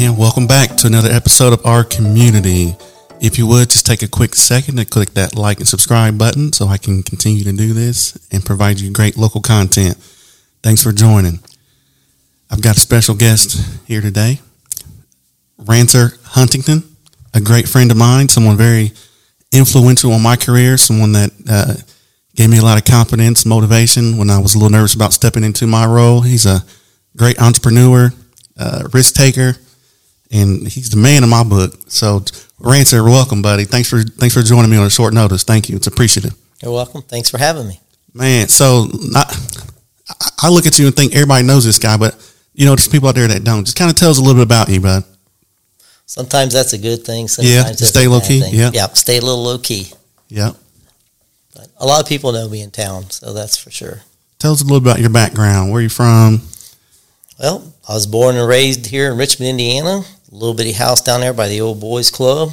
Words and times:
And 0.00 0.16
welcome 0.16 0.46
back 0.46 0.76
to 0.76 0.86
another 0.86 1.10
episode 1.10 1.52
of 1.52 1.66
our 1.66 1.82
community. 1.82 2.76
If 3.20 3.36
you 3.36 3.48
would 3.48 3.68
just 3.68 3.84
take 3.84 4.00
a 4.00 4.06
quick 4.06 4.36
second 4.36 4.76
to 4.76 4.84
click 4.84 5.14
that 5.14 5.34
like 5.34 5.58
and 5.58 5.66
subscribe 5.66 6.16
button 6.16 6.52
so 6.52 6.68
I 6.68 6.78
can 6.78 7.02
continue 7.02 7.42
to 7.42 7.52
do 7.52 7.72
this 7.72 8.16
and 8.30 8.44
provide 8.44 8.78
you 8.78 8.92
great 8.92 9.16
local 9.16 9.40
content. 9.40 9.96
Thanks 10.62 10.84
for 10.84 10.92
joining. 10.92 11.40
I've 12.48 12.62
got 12.62 12.76
a 12.76 12.80
special 12.80 13.16
guest 13.16 13.60
here 13.88 14.00
today, 14.00 14.38
Rancer 15.58 16.12
Huntington, 16.22 16.84
a 17.34 17.40
great 17.40 17.68
friend 17.68 17.90
of 17.90 17.96
mine, 17.96 18.28
someone 18.28 18.56
very 18.56 18.92
influential 19.50 20.12
on 20.12 20.22
my 20.22 20.36
career, 20.36 20.76
someone 20.76 21.10
that 21.10 21.32
uh, 21.50 21.74
gave 22.36 22.50
me 22.50 22.58
a 22.58 22.62
lot 22.62 22.78
of 22.78 22.84
confidence, 22.84 23.44
motivation 23.44 24.16
when 24.16 24.30
I 24.30 24.38
was 24.38 24.54
a 24.54 24.58
little 24.58 24.70
nervous 24.70 24.94
about 24.94 25.12
stepping 25.12 25.42
into 25.42 25.66
my 25.66 25.86
role. 25.86 26.20
He's 26.20 26.46
a 26.46 26.60
great 27.16 27.42
entrepreneur, 27.42 28.12
uh, 28.56 28.88
risk 28.92 29.16
taker, 29.16 29.56
and 30.30 30.66
he's 30.66 30.90
the 30.90 30.96
man 30.96 31.24
in 31.24 31.30
my 31.30 31.44
book. 31.44 31.74
So, 31.88 32.24
Rancer, 32.58 33.02
welcome, 33.04 33.42
buddy. 33.42 33.64
Thanks 33.64 33.88
for 33.88 34.02
thanks 34.02 34.34
for 34.34 34.42
joining 34.42 34.70
me 34.70 34.76
on 34.76 34.86
a 34.86 34.90
short 34.90 35.14
notice. 35.14 35.42
Thank 35.44 35.68
you. 35.68 35.76
It's 35.76 35.86
appreciative. 35.86 36.34
You're 36.62 36.72
welcome. 36.72 37.02
Thanks 37.02 37.30
for 37.30 37.38
having 37.38 37.68
me. 37.68 37.80
Man, 38.14 38.48
so 38.48 38.88
not, 39.10 39.34
I 40.42 40.48
look 40.48 40.66
at 40.66 40.78
you 40.78 40.86
and 40.86 40.96
think 40.96 41.14
everybody 41.14 41.46
knows 41.46 41.64
this 41.64 41.78
guy, 41.78 41.96
but 41.96 42.16
you 42.54 42.66
know, 42.66 42.74
there's 42.74 42.88
people 42.88 43.08
out 43.08 43.14
there 43.14 43.28
that 43.28 43.44
don't. 43.44 43.64
Just 43.64 43.78
kind 43.78 43.90
of 43.90 43.96
tell 43.96 44.10
us 44.10 44.18
a 44.18 44.20
little 44.20 44.36
bit 44.36 44.44
about 44.44 44.68
you, 44.68 44.80
bud. 44.80 45.04
Sometimes 46.06 46.54
that's 46.54 46.72
a 46.72 46.78
good 46.78 47.04
thing. 47.04 47.28
Sometimes 47.28 47.80
yeah, 47.80 47.86
stay 47.86 48.08
low 48.08 48.20
key. 48.20 48.40
Thing. 48.40 48.54
Yeah, 48.54 48.70
yeah, 48.72 48.86
stay 48.88 49.18
a 49.18 49.20
little 49.20 49.42
low 49.42 49.58
key. 49.58 49.92
Yeah. 50.28 50.52
But 51.54 51.68
a 51.78 51.86
lot 51.86 52.02
of 52.02 52.08
people 52.08 52.32
know 52.32 52.48
me 52.48 52.62
in 52.62 52.70
town, 52.70 53.10
so 53.10 53.32
that's 53.32 53.56
for 53.56 53.70
sure. 53.70 54.00
Tell 54.38 54.52
us 54.52 54.62
a 54.62 54.64
little 54.64 54.78
about 54.78 55.00
your 55.00 55.10
background. 55.10 55.70
Where 55.70 55.80
are 55.80 55.82
you 55.82 55.88
from? 55.88 56.42
Well, 57.38 57.72
I 57.88 57.94
was 57.94 58.06
born 58.06 58.36
and 58.36 58.48
raised 58.48 58.86
here 58.86 59.12
in 59.12 59.18
Richmond, 59.18 59.50
Indiana. 59.50 60.02
Little 60.30 60.54
bitty 60.54 60.72
house 60.72 61.00
down 61.00 61.20
there 61.20 61.32
by 61.32 61.48
the 61.48 61.60
old 61.60 61.80
boys 61.80 62.10
club. 62.10 62.50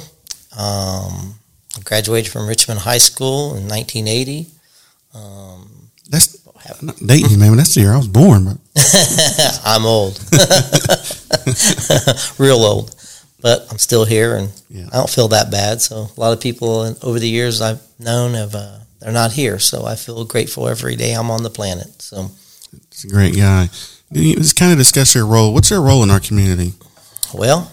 Um, 0.58 1.34
I 1.76 1.80
graduated 1.84 2.32
from 2.32 2.48
Richmond 2.48 2.80
High 2.80 2.98
School 2.98 3.56
in 3.56 3.68
1980. 3.68 4.46
Um, 5.14 5.90
that's 6.08 6.38
not 6.82 6.96
dating 7.04 7.38
man. 7.38 7.56
That's 7.56 7.74
the 7.74 7.82
year 7.82 7.92
I 7.92 7.98
was 7.98 8.08
born. 8.08 8.46
I'm 9.64 9.84
old, 9.84 10.18
real 12.38 12.56
old, 12.56 12.94
but 13.40 13.66
I'm 13.70 13.78
still 13.78 14.04
here, 14.04 14.36
and 14.36 14.52
yeah. 14.70 14.86
I 14.92 14.96
don't 14.96 15.10
feel 15.10 15.28
that 15.28 15.50
bad. 15.50 15.82
So 15.82 16.08
a 16.16 16.20
lot 16.20 16.32
of 16.32 16.40
people 16.40 16.96
over 17.02 17.18
the 17.18 17.28
years 17.28 17.60
I've 17.60 17.82
known 17.98 18.34
have 18.34 18.54
uh, 18.54 18.78
they're 19.00 19.12
not 19.12 19.32
here, 19.32 19.58
so 19.58 19.84
I 19.84 19.96
feel 19.96 20.24
grateful 20.24 20.68
every 20.68 20.96
day 20.96 21.12
I'm 21.12 21.30
on 21.30 21.42
the 21.42 21.50
planet. 21.50 22.02
So, 22.02 22.30
it's 22.72 23.04
a 23.04 23.08
great 23.08 23.36
guy. 23.36 23.68
Let's 24.10 24.52
kind 24.52 24.72
of 24.72 24.78
discuss 24.78 25.14
your 25.14 25.26
role. 25.26 25.52
What's 25.52 25.70
your 25.70 25.82
role 25.82 26.02
in 26.02 26.10
our 26.10 26.20
community? 26.20 26.72
Well, 27.34 27.72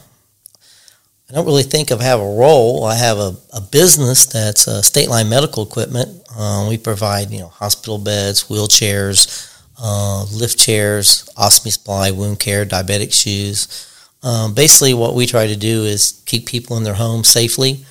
I 1.30 1.34
don't 1.34 1.46
really 1.46 1.64
think 1.64 1.92
I 1.92 2.02
have 2.04 2.20
a 2.20 2.24
role. 2.24 2.86
I 2.86 2.96
have 2.96 3.18
a, 3.18 3.36
a 3.54 3.62
business 3.62 4.26
that's 4.26 4.68
uh, 4.68 4.82
State 4.82 5.10
Line 5.10 5.30
Medical 5.30 5.64
Equipment. 5.64 6.22
Um, 6.38 6.68
we 6.68 6.78
provide 6.78 7.32
you 7.32 7.40
know 7.40 7.48
hospital 7.48 7.98
beds, 7.98 8.46
wheelchairs, 8.46 9.50
uh, 9.82 10.26
lift 10.32 10.58
chairs, 10.58 11.30
ostomy 11.38 11.72
supply, 11.72 12.12
wound 12.12 12.40
care, 12.40 12.66
diabetic 12.66 13.14
shoes. 13.14 13.90
Um, 14.24 14.54
basically, 14.54 14.94
what 14.94 15.16
we 15.16 15.26
try 15.26 15.48
to 15.48 15.56
do 15.56 15.84
is 15.84 16.24
keep 16.26 16.46
people 16.46 16.78
in 16.78 16.84
their 16.84 16.94
home 16.94 17.24
safely. 17.24 17.86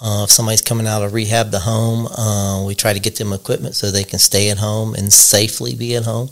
Uh, 0.00 0.22
if 0.24 0.30
somebody's 0.30 0.62
coming 0.62 0.86
out 0.86 1.02
of 1.02 1.12
rehab 1.12 1.50
the 1.50 1.58
home, 1.58 2.06
uh, 2.06 2.64
we 2.64 2.74
try 2.74 2.92
to 2.92 3.00
get 3.00 3.16
them 3.16 3.32
equipment 3.32 3.74
so 3.74 3.90
they 3.90 4.04
can 4.04 4.18
stay 4.18 4.50
at 4.50 4.58
home 4.58 4.94
and 4.94 5.12
safely 5.12 5.74
be 5.74 5.96
at 5.96 6.04
home. 6.04 6.30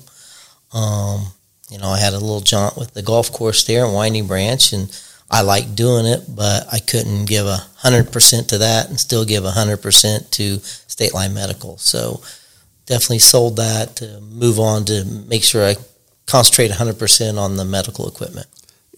Um, 0.72 1.26
you 1.70 1.78
know, 1.78 1.88
I 1.88 1.98
had 1.98 2.12
a 2.12 2.18
little 2.18 2.40
jaunt 2.40 2.76
with 2.76 2.94
the 2.94 3.02
golf 3.02 3.32
course 3.32 3.64
there 3.64 3.84
in 3.84 3.92
Winding 3.92 4.26
Branch, 4.26 4.72
and 4.72 4.88
I 5.30 5.42
liked 5.42 5.74
doing 5.74 6.06
it, 6.06 6.24
but 6.28 6.72
I 6.72 6.78
couldn't 6.78 7.24
give 7.24 7.46
a 7.46 7.56
hundred 7.76 8.12
percent 8.12 8.48
to 8.50 8.58
that 8.58 8.88
and 8.88 9.00
still 9.00 9.24
give 9.24 9.44
a 9.44 9.50
hundred 9.50 9.78
percent 9.78 10.30
to 10.32 10.58
State 10.58 11.14
Line 11.14 11.34
Medical. 11.34 11.76
So 11.78 12.22
definitely 12.86 13.18
sold 13.18 13.56
that 13.56 13.96
to 13.96 14.20
move 14.20 14.60
on 14.60 14.84
to 14.84 15.04
make 15.28 15.42
sure 15.42 15.66
I 15.66 15.74
concentrate 16.26 16.70
hundred 16.70 16.98
percent 16.98 17.38
on 17.38 17.56
the 17.56 17.64
medical 17.64 18.08
equipment. 18.08 18.46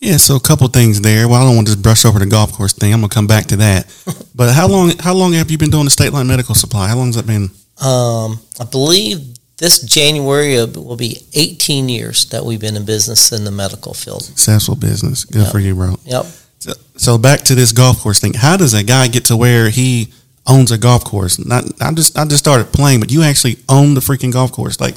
Yeah, 0.01 0.17
so 0.19 0.37
a 0.37 0.41
couple 0.41 0.69
things 0.69 1.01
there. 1.01 1.27
Well, 1.27 1.43
I 1.43 1.45
don't 1.45 1.57
want 1.57 1.67
to 1.67 1.73
just 1.73 1.83
brush 1.83 2.05
over 2.05 2.19
the 2.19 2.27
golf 2.27 2.53
course 2.53 2.73
thing. 2.73 2.93
I'm 2.93 3.01
gonna 3.01 3.09
come 3.09 3.27
back 3.27 3.47
to 3.47 3.57
that. 3.57 3.87
but 4.35 4.53
how 4.53 4.69
long 4.69 4.93
how 4.99 5.15
long 5.15 5.33
have 5.33 5.51
you 5.51 5.59
been 5.59 5.71
doing 5.71 5.85
the 5.85 5.91
State 5.91 6.13
Line 6.13 6.27
Medical 6.27 6.55
Supply? 6.55 6.87
How 6.89 6.97
long 6.97 7.07
has 7.07 7.17
that 7.17 7.27
been? 7.27 7.51
Um, 7.81 8.39
I 8.61 8.65
believe 8.71 9.38
this 9.59 9.81
January 9.81 10.55
will 10.65 10.97
be 10.97 11.19
18 11.35 11.89
years 11.89 12.27
that 12.27 12.45
we've 12.45 12.61
been 12.61 12.77
in 12.77 12.85
business 12.85 13.33
in 13.33 13.45
the 13.45 13.51
medical 13.51 13.93
field. 13.93 14.23
Successful 14.23 14.77
business. 14.77 15.25
Good 15.25 15.43
yep. 15.43 15.53
for 15.53 15.59
you, 15.59 15.75
bro. 15.75 15.97
Yep. 16.05 16.27
So, 16.61 16.73
so, 16.97 17.19
back 17.19 17.43
to 17.43 17.55
this 17.55 17.73
golf 17.73 18.01
course 18.01 18.21
thing. 18.21 18.35
How 18.35 18.57
does 18.57 18.75
a 18.75 18.83
guy 18.83 19.09
get 19.09 19.27
to 19.27 19.37
where 19.37 19.69
he 19.69 20.13
owns 20.47 20.71
a 20.71 20.79
golf 20.79 21.05
course? 21.05 21.45
Not 21.45 21.65
I 21.81 21.93
just 21.93 22.17
I 22.17 22.25
just 22.25 22.39
started 22.39 22.73
playing, 22.73 23.01
but 23.01 23.11
you 23.11 23.23
actually 23.23 23.59
own 23.69 23.95
the 23.95 24.01
freaking 24.01 24.33
golf 24.33 24.53
course. 24.53 24.81
Like 24.81 24.95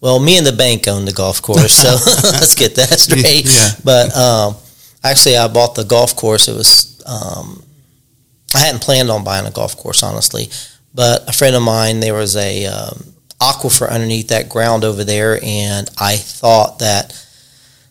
Well, 0.00 0.18
me 0.20 0.38
and 0.38 0.46
the 0.46 0.52
bank 0.52 0.86
own 0.88 1.04
the 1.04 1.12
golf 1.12 1.42
course, 1.42 1.72
so 1.72 1.88
let's 2.32 2.54
get 2.54 2.76
that 2.76 2.98
straight. 2.98 3.46
Yeah. 3.46 3.70
But 3.84 4.16
um, 4.16 4.56
actually 5.02 5.36
I 5.36 5.48
bought 5.48 5.74
the 5.74 5.84
golf 5.84 6.16
course. 6.16 6.48
It 6.48 6.56
was 6.56 7.02
um, 7.06 7.62
I 8.54 8.60
hadn't 8.60 8.82
planned 8.82 9.10
on 9.10 9.24
buying 9.24 9.46
a 9.46 9.52
golf 9.52 9.76
course 9.76 10.02
honestly, 10.02 10.48
but 10.92 11.28
a 11.28 11.32
friend 11.32 11.54
of 11.54 11.62
mine 11.62 12.00
there 12.00 12.14
was 12.14 12.34
a 12.36 12.66
um, 12.66 13.13
aquifer 13.40 13.88
underneath 13.90 14.28
that 14.28 14.48
ground 14.48 14.84
over 14.84 15.04
there, 15.04 15.38
and 15.42 15.88
I 15.98 16.16
thought 16.16 16.78
that 16.78 17.20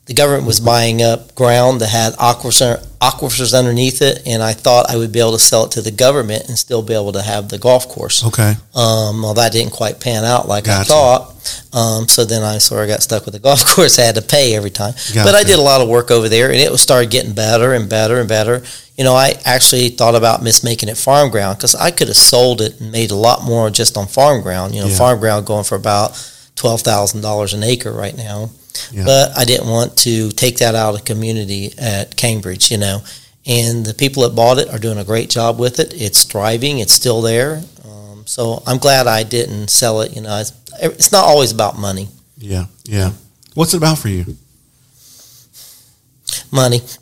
the 0.05 0.13
government 0.13 0.45
was 0.45 0.59
buying 0.59 1.01
up 1.01 1.33
ground 1.33 1.79
that 1.79 1.87
had 1.87 2.13
aquifers, 2.13 2.85
aquifers 2.99 3.57
underneath 3.57 4.01
it, 4.01 4.21
and 4.25 4.43
I 4.43 4.51
thought 4.51 4.89
I 4.89 4.97
would 4.97 5.13
be 5.13 5.19
able 5.19 5.31
to 5.31 5.39
sell 5.39 5.65
it 5.65 5.71
to 5.71 5.81
the 5.81 5.91
government 5.91 6.49
and 6.49 6.57
still 6.57 6.81
be 6.81 6.93
able 6.93 7.13
to 7.13 7.21
have 7.21 7.47
the 7.47 7.57
golf 7.57 7.87
course. 7.87 8.25
Okay. 8.25 8.53
Um, 8.75 9.21
well, 9.21 9.33
that 9.35 9.53
didn't 9.53 9.71
quite 9.71 10.01
pan 10.01 10.25
out 10.25 10.47
like 10.47 10.65
gotcha. 10.65 10.81
I 10.81 10.83
thought. 10.83 11.29
Um, 11.73 12.07
so 12.09 12.25
then 12.25 12.43
I 12.43 12.57
sort 12.57 12.83
of 12.83 12.89
got 12.89 13.01
stuck 13.01 13.25
with 13.25 13.33
the 13.33 13.39
golf 13.39 13.63
course. 13.65 13.97
I 13.97 14.03
had 14.03 14.15
to 14.15 14.21
pay 14.21 14.55
every 14.55 14.71
time. 14.71 14.93
Gotcha. 14.93 15.23
But 15.23 15.35
I 15.35 15.43
did 15.43 15.57
a 15.57 15.61
lot 15.61 15.79
of 15.79 15.87
work 15.87 16.11
over 16.11 16.27
there, 16.27 16.51
and 16.51 16.59
it 16.59 16.77
started 16.77 17.09
getting 17.09 17.33
better 17.33 17.73
and 17.73 17.89
better 17.89 18.19
and 18.19 18.27
better. 18.27 18.63
You 18.97 19.03
know, 19.03 19.15
I 19.15 19.33
actually 19.45 19.89
thought 19.89 20.13
about 20.15 20.41
mismaking 20.41 20.87
it 20.87 20.97
farm 20.97 21.29
ground 21.31 21.57
because 21.57 21.73
I 21.75 21.89
could 21.91 22.09
have 22.09 22.17
sold 22.17 22.61
it 22.61 22.79
and 22.79 22.91
made 22.91 23.09
a 23.11 23.15
lot 23.15 23.43
more 23.43 23.69
just 23.71 23.97
on 23.97 24.07
farm 24.07 24.41
ground. 24.43 24.75
You 24.75 24.81
know, 24.81 24.87
Yeah. 24.87 24.97
farm 24.97 25.19
ground 25.19 25.45
going 25.47 25.63
for 25.63 25.75
about 25.75 26.11
twelve 26.55 26.81
thousand 26.81 27.21
dollars 27.21 27.53
an 27.53 27.63
acre 27.63 27.91
right 27.91 28.15
now. 28.15 28.51
Yeah. 28.91 29.05
But 29.05 29.37
I 29.37 29.45
didn't 29.45 29.67
want 29.69 29.97
to 29.97 30.29
take 30.31 30.57
that 30.57 30.75
out 30.75 30.93
of 30.95 31.05
community 31.05 31.73
at 31.77 32.15
Cambridge, 32.15 32.69
you 32.71 32.77
know. 32.77 33.01
And 33.45 33.85
the 33.85 33.93
people 33.93 34.23
that 34.23 34.35
bought 34.35 34.57
it 34.57 34.69
are 34.69 34.79
doing 34.79 34.97
a 34.97 35.03
great 35.03 35.29
job 35.29 35.59
with 35.59 35.79
it. 35.79 35.93
It's 35.95 36.23
thriving. 36.23 36.79
It's 36.79 36.93
still 36.93 37.21
there. 37.21 37.61
Um, 37.85 38.23
so 38.25 38.61
I'm 38.65 38.77
glad 38.77 39.05
I 39.07 39.23
didn't 39.23 39.69
sell 39.69 40.01
it. 40.01 40.15
You 40.15 40.21
know, 40.21 40.37
it's, 40.39 40.53
it's 40.81 41.11
not 41.11 41.25
always 41.25 41.51
about 41.51 41.77
money. 41.77 42.07
Yeah, 42.37 42.65
yeah. 42.85 43.11
What's 43.53 43.73
it 43.73 43.77
about 43.77 43.97
for 43.97 44.09
you? 44.09 44.37
Money. 46.53 46.79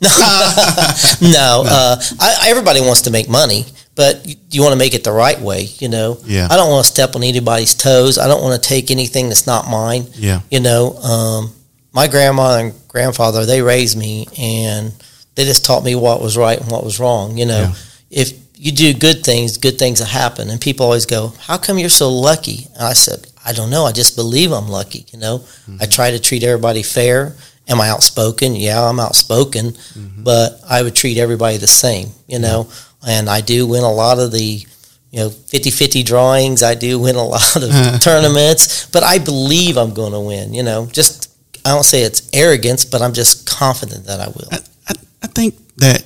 no, 1.20 1.62
uh, 1.66 1.96
I, 2.20 2.46
everybody 2.48 2.80
wants 2.80 3.02
to 3.02 3.10
make 3.10 3.28
money, 3.28 3.64
but 3.94 4.26
you, 4.26 4.36
you 4.50 4.62
want 4.62 4.72
to 4.72 4.78
make 4.78 4.94
it 4.94 5.04
the 5.04 5.12
right 5.12 5.38
way. 5.40 5.62
You 5.78 5.88
know. 5.88 6.18
Yeah. 6.24 6.48
I 6.50 6.56
don't 6.56 6.70
want 6.70 6.86
to 6.86 6.90
step 6.90 7.14
on 7.14 7.22
anybody's 7.22 7.74
toes. 7.74 8.18
I 8.18 8.26
don't 8.28 8.42
want 8.42 8.60
to 8.60 8.68
take 8.68 8.90
anything 8.90 9.28
that's 9.28 9.46
not 9.46 9.68
mine. 9.68 10.06
Yeah. 10.14 10.40
You 10.50 10.60
know, 10.60 10.94
um, 10.96 11.52
my 11.92 12.08
grandma 12.08 12.58
and 12.58 12.74
grandfather 12.88 13.44
they 13.46 13.62
raised 13.62 13.96
me, 13.98 14.26
and 14.38 14.92
they 15.34 15.44
just 15.44 15.64
taught 15.64 15.84
me 15.84 15.94
what 15.94 16.20
was 16.22 16.36
right 16.36 16.58
and 16.60 16.70
what 16.70 16.84
was 16.84 16.98
wrong. 16.98 17.36
You 17.36 17.46
know, 17.46 17.60
Yeah. 17.60 17.74
if 18.22 18.32
you 18.56 18.72
do 18.72 18.94
good 18.94 19.24
things, 19.24 19.58
good 19.58 19.78
things 19.78 19.98
will 20.00 20.06
happen. 20.06 20.48
And 20.48 20.60
people 20.60 20.86
always 20.86 21.04
go, 21.06 21.32
"How 21.40 21.58
come 21.58 21.78
you're 21.78 21.88
so 21.90 22.10
lucky?" 22.10 22.68
And 22.74 22.84
I 22.84 22.92
said, 22.94 23.26
"I 23.44 23.52
don't 23.52 23.70
know. 23.70 23.84
I 23.86 23.92
just 23.92 24.16
believe 24.16 24.50
I'm 24.52 24.68
lucky." 24.68 25.04
You 25.12 25.18
know, 25.18 25.44
I 25.80 25.86
try 25.86 26.10
to 26.10 26.18
treat 26.18 26.42
everybody 26.42 26.82
fair. 26.82 27.36
Am 27.68 27.80
I 27.80 27.88
outspoken? 27.88 28.54
Yeah, 28.56 28.82
I'm 28.82 29.00
outspoken, 29.00 29.72
mm-hmm. 29.72 30.22
but 30.22 30.60
I 30.68 30.82
would 30.82 30.94
treat 30.94 31.18
everybody 31.18 31.56
the 31.58 31.66
same. 31.66 32.08
You 32.26 32.38
know, 32.38 32.68
and 33.06 33.28
I 33.28 33.40
do 33.40 33.66
win 33.66 33.84
a 33.84 33.92
lot 33.92 34.18
of 34.18 34.32
the 34.32 34.64
you 35.10 35.18
know 35.18 35.28
50-50 35.28 36.06
drawings 36.06 36.62
i 36.62 36.74
do 36.74 36.98
win 36.98 37.16
a 37.16 37.22
lot 37.22 37.54
of 37.54 37.70
tournaments 38.00 38.86
but 38.86 39.02
i 39.02 39.18
believe 39.18 39.76
i'm 39.76 39.92
going 39.92 40.12
to 40.12 40.20
win 40.20 40.54
you 40.54 40.62
know 40.62 40.86
just 40.86 41.30
i 41.66 41.68
don't 41.68 41.84
say 41.84 42.00
it's 42.00 42.30
arrogance 42.32 42.86
but 42.86 43.02
i'm 43.02 43.12
just 43.12 43.46
confident 43.46 44.06
that 44.06 44.20
i 44.20 44.28
will 44.28 44.48
I, 44.50 44.60
I, 44.88 44.92
I 45.24 45.26
think 45.26 45.54
that 45.76 46.02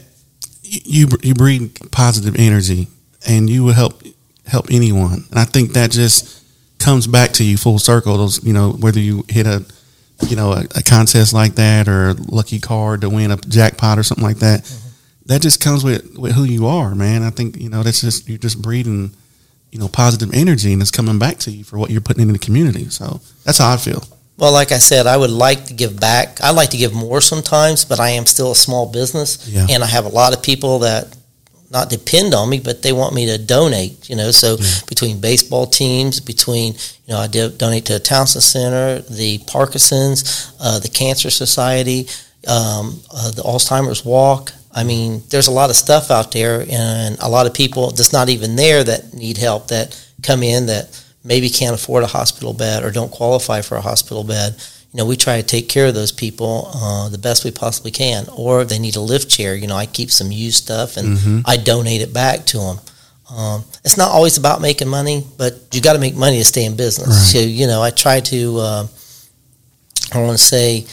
you 0.66 1.08
you 1.22 1.34
breed 1.34 1.90
positive 1.90 2.36
energy, 2.36 2.88
and 3.26 3.48
you 3.48 3.64
will 3.64 3.72
help 3.72 4.02
help 4.46 4.66
anyone. 4.70 5.24
And 5.30 5.38
I 5.38 5.44
think 5.44 5.72
that 5.72 5.90
just 5.90 6.42
comes 6.78 7.06
back 7.06 7.32
to 7.32 7.44
you 7.44 7.56
full 7.56 7.78
circle. 7.78 8.16
Those 8.16 8.44
you 8.44 8.52
know 8.52 8.72
whether 8.72 9.00
you 9.00 9.24
hit 9.28 9.46
a 9.46 9.64
you 10.28 10.36
know 10.36 10.52
a, 10.52 10.64
a 10.76 10.82
contest 10.82 11.32
like 11.32 11.54
that 11.56 11.88
or 11.88 12.10
a 12.10 12.12
lucky 12.14 12.58
card 12.58 13.02
to 13.02 13.10
win 13.10 13.30
a 13.30 13.36
jackpot 13.36 13.98
or 13.98 14.02
something 14.02 14.24
like 14.24 14.38
that. 14.38 14.62
Mm-hmm. 14.62 14.82
That 15.26 15.42
just 15.42 15.60
comes 15.60 15.82
with, 15.82 16.16
with 16.16 16.32
who 16.32 16.44
you 16.44 16.66
are, 16.66 16.94
man. 16.94 17.22
I 17.24 17.30
think 17.30 17.56
you 17.60 17.68
know 17.68 17.82
that's 17.82 18.00
just 18.00 18.28
you're 18.28 18.38
just 18.38 18.62
breeding 18.62 19.12
you 19.72 19.78
know 19.78 19.88
positive 19.88 20.32
energy, 20.32 20.72
and 20.72 20.80
it's 20.80 20.90
coming 20.90 21.18
back 21.18 21.38
to 21.38 21.50
you 21.50 21.64
for 21.64 21.78
what 21.78 21.90
you're 21.90 22.00
putting 22.00 22.22
into 22.22 22.32
the 22.32 22.38
community. 22.38 22.88
So 22.88 23.20
that's 23.44 23.58
how 23.58 23.72
I 23.72 23.76
feel. 23.76 24.02
Well, 24.38 24.52
like 24.52 24.70
I 24.70 24.78
said, 24.78 25.06
I 25.06 25.16
would 25.16 25.30
like 25.30 25.64
to 25.66 25.74
give 25.74 25.98
back. 25.98 26.40
I 26.42 26.50
like 26.52 26.70
to 26.70 26.76
give 26.76 26.92
more 26.94 27.20
sometimes, 27.22 27.84
but 27.86 27.98
I 27.98 28.10
am 28.10 28.26
still 28.26 28.52
a 28.52 28.56
small 28.56 28.86
business, 28.86 29.48
Yeah. 29.48 29.66
and 29.70 29.82
I 29.82 29.86
have 29.86 30.04
a 30.04 30.10
lot 30.10 30.36
of 30.36 30.42
people 30.42 30.80
that 30.80 31.16
not 31.70 31.90
depend 31.90 32.34
on 32.34 32.48
me, 32.48 32.60
but 32.60 32.82
they 32.82 32.92
want 32.92 33.14
me 33.14 33.26
to 33.26 33.38
donate. 33.38 34.08
You 34.08 34.16
know, 34.16 34.30
so 34.30 34.56
Yeah. 34.58 34.66
between 34.88 35.20
baseball 35.20 35.66
teams, 35.66 36.20
between 36.20 36.74
you 37.06 37.14
know, 37.14 37.18
I 37.18 37.26
do, 37.26 37.48
donate 37.50 37.84
to 37.86 37.94
the 37.94 38.00
Townsend 38.00 38.42
Center, 38.44 39.00
the 39.02 39.38
Parkinson's, 39.46 40.52
uh, 40.60 40.78
the 40.78 40.88
Cancer 40.88 41.30
Society, 41.30 42.08
um, 42.46 43.00
uh, 43.14 43.30
the 43.30 43.42
Alzheimer's 43.42 44.04
Walk. 44.04 44.52
I 44.72 44.84
mean, 44.84 45.22
there's 45.30 45.46
a 45.46 45.52
lot 45.52 45.70
of 45.70 45.76
stuff 45.76 46.10
out 46.10 46.32
there, 46.32 46.66
and 46.70 47.16
a 47.20 47.28
lot 47.28 47.46
of 47.46 47.54
people 47.54 47.90
that's 47.92 48.12
not 48.12 48.28
even 48.28 48.56
there 48.56 48.84
that 48.84 49.14
need 49.14 49.38
help 49.38 49.68
that 49.68 49.98
come 50.22 50.42
in 50.42 50.66
that 50.66 50.88
maybe 51.24 51.48
can't 51.48 51.74
afford 51.74 52.04
a 52.04 52.06
hospital 52.06 52.52
bed 52.52 52.84
or 52.84 52.90
don't 52.90 53.10
qualify 53.10 53.62
for 53.62 53.76
a 53.76 53.80
hospital 53.80 54.22
bed. 54.22 54.54
You 54.96 55.02
know, 55.02 55.08
we 55.10 55.16
try 55.18 55.36
to 55.36 55.42
take 55.46 55.68
care 55.68 55.88
of 55.88 55.94
those 55.94 56.10
people 56.10 56.70
uh, 56.74 57.10
the 57.10 57.18
best 57.18 57.44
we 57.44 57.50
possibly 57.50 57.90
can. 57.90 58.24
Or 58.34 58.62
if 58.62 58.70
they 58.70 58.78
need 58.78 58.96
a 58.96 59.00
lift 59.02 59.28
chair, 59.28 59.54
you 59.54 59.66
know, 59.66 59.76
I 59.76 59.84
keep 59.84 60.10
some 60.10 60.32
used 60.32 60.56
stuff 60.64 60.96
and 60.96 61.18
Mhm. 61.18 61.42
I 61.44 61.58
donate 61.58 62.00
it 62.00 62.14
back 62.14 62.46
to 62.46 62.56
them. 62.58 62.80
Um, 63.28 63.64
it's 63.84 63.98
not 63.98 64.10
always 64.10 64.38
about 64.38 64.62
making 64.62 64.88
money, 64.88 65.22
but 65.36 65.60
you 65.72 65.82
got 65.82 65.92
to 65.92 65.98
make 65.98 66.16
money 66.16 66.38
to 66.38 66.44
stay 66.46 66.64
in 66.64 66.76
business. 66.76 67.08
Right. 67.08 67.26
So, 67.32 67.38
you 67.40 67.66
know, 67.66 67.82
I 67.82 67.90
try 67.90 68.20
to, 68.20 68.58
uh, 68.58 68.86
I 70.12 70.18
want 70.22 70.38
to 70.38 70.42
say, 70.42 70.86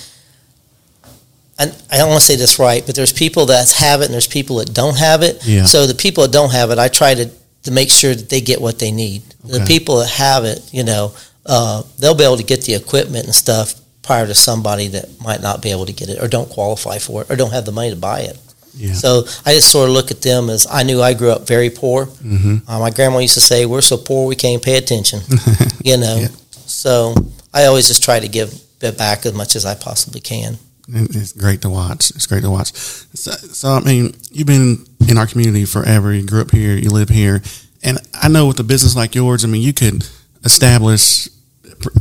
and 1.57 1.73
I 1.89 1.97
don't 1.97 2.09
want 2.09 2.19
to 2.19 2.25
say 2.27 2.35
this 2.35 2.59
right, 2.59 2.85
but 2.85 2.95
there's 2.95 3.13
people 3.13 3.45
that 3.45 3.71
have 3.71 4.01
it 4.01 4.05
and 4.05 4.13
there's 4.13 4.27
people 4.27 4.57
that 4.57 4.73
don't 4.73 4.97
have 4.97 5.21
it. 5.21 5.39
Yeah. 5.45 5.63
So 5.63 5.87
the 5.87 5.95
people 5.95 6.23
that 6.23 6.33
don't 6.33 6.51
have 6.51 6.71
it, 6.71 6.77
I 6.77 6.89
try 6.89 7.13
to, 7.13 7.29
to 7.63 7.71
make 7.71 7.89
sure 7.89 8.13
that 8.13 8.27
they 8.27 8.41
get 8.41 8.59
what 8.59 8.79
they 8.79 8.91
need. 8.91 9.21
The 9.45 9.63
people 9.65 9.99
that 9.99 10.09
have 10.09 10.43
it, 10.43 10.61
you 10.73 10.83
know, 10.83 11.13
uh, 11.45 11.83
they'll 11.99 12.15
be 12.15 12.25
able 12.25 12.35
to 12.37 12.43
get 12.43 12.63
the 12.63 12.73
equipment 12.73 13.27
and 13.27 13.33
stuff 13.35 13.75
prior 14.03 14.27
to 14.27 14.35
somebody 14.35 14.87
that 14.89 15.09
might 15.21 15.41
not 15.41 15.61
be 15.61 15.71
able 15.71 15.85
to 15.85 15.93
get 15.93 16.09
it 16.09 16.21
or 16.21 16.27
don't 16.27 16.49
qualify 16.49 16.99
for 16.99 17.21
it 17.21 17.31
or 17.31 17.35
don't 17.35 17.51
have 17.51 17.65
the 17.65 17.71
money 17.71 17.89
to 17.89 17.95
buy 17.95 18.19
it. 18.21 18.37
Yeah. 18.75 18.93
So 18.93 19.23
I 19.45 19.53
just 19.53 19.71
sort 19.71 19.87
of 19.89 19.93
look 19.93 20.11
at 20.11 20.21
them 20.21 20.49
as 20.49 20.67
I 20.69 20.83
knew 20.83 21.01
I 21.01 21.13
grew 21.13 21.31
up 21.31 21.47
very 21.47 21.69
poor. 21.69 22.05
hmm 22.05 22.57
Uh, 22.67 22.79
my 22.79 22.89
grandma 22.89 23.19
used 23.19 23.35
to 23.35 23.41
say, 23.41 23.65
"We're 23.65 23.81
so 23.81 23.97
poor 23.97 24.27
we 24.27 24.35
can't 24.35 24.61
pay 24.61 24.77
attention," 24.77 25.21
you 25.83 25.97
know. 25.97 26.17
Yeah. 26.17 26.27
So 26.65 27.15
I 27.53 27.65
always 27.65 27.87
just 27.87 28.03
try 28.03 28.19
to 28.19 28.27
give 28.27 28.51
back 28.97 29.25
as 29.25 29.33
much 29.33 29.55
as 29.55 29.65
I 29.65 29.75
possibly 29.75 30.19
can. 30.19 30.57
It's 30.89 31.31
great 31.31 31.61
to 31.61 31.69
watch. 31.69 32.09
It's 32.11 32.27
great 32.27 32.41
to 32.43 32.49
watch. 32.49 32.73
So, 32.73 33.31
so, 33.31 33.69
I 33.69 33.79
mean, 33.79 34.13
you've 34.31 34.47
been 34.47 34.85
in 35.07 35.17
our 35.17 35.27
community 35.27 35.63
forever. 35.65 36.13
You 36.13 36.25
grew 36.25 36.41
up 36.41 36.51
here. 36.51 36.75
You 36.75 36.89
live 36.89 37.07
here, 37.07 37.41
and 37.83 37.99
I 38.21 38.27
know 38.27 38.47
with 38.47 38.59
a 38.59 38.63
business 38.63 38.95
like 38.95 39.15
yours, 39.15 39.45
I 39.45 39.47
mean, 39.47 39.61
you 39.61 39.71
could 39.71 40.05
establish 40.43 41.29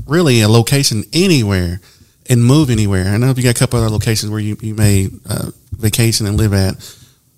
really 0.06 0.40
a 0.40 0.48
location 0.48 1.04
anywhere 1.12 1.80
and 2.28 2.44
move 2.44 2.70
anywhere. 2.70 3.06
I 3.06 3.16
know 3.16 3.28
you 3.28 3.42
got 3.42 3.56
a 3.56 3.58
couple 3.58 3.78
other 3.78 3.90
locations 3.90 4.30
where 4.30 4.40
you 4.40 4.56
you 4.60 4.74
may 4.74 5.08
uh, 5.28 5.50
vacation 5.72 6.26
and 6.26 6.36
live 6.36 6.52
at. 6.52 6.74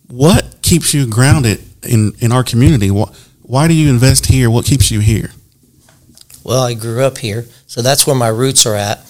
What 0.08 0.62
keeps 0.62 0.94
you 0.94 1.06
grounded 1.06 1.62
in 1.82 2.12
in 2.20 2.32
our 2.32 2.44
community? 2.44 2.91
Why, 2.91 3.12
why 3.43 3.69
do 3.69 3.75
you 3.75 3.91
invest 3.91 4.26
here? 4.26 4.50
What 4.50 4.64
keeps 4.64 4.91
you 4.91 5.00
here? 5.00 5.31
Well, 6.44 6.62
I 6.62 6.75
grew 6.75 7.02
up 7.02 7.19
here, 7.19 7.46
so 7.67 7.81
that's 7.81 8.06
where 8.06 8.17
my 8.17 8.29
roots 8.29 8.67
are 8.67 8.75
at. 8.75 9.00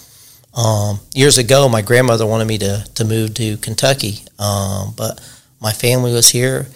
Um, 0.57 1.01
years 1.15 1.37
ago, 1.37 1.69
my 1.69 1.83
grandmother 1.83 2.27
wanted 2.27 2.47
me 2.47 2.59
to, 2.59 2.87
to 2.95 3.05
move 3.05 3.35
to 3.35 3.57
Kentucky, 3.57 4.21
um, 4.39 4.95
but 4.97 5.21
my 5.61 5.73
family 5.73 6.13
was 6.13 6.29
here, 6.29 6.69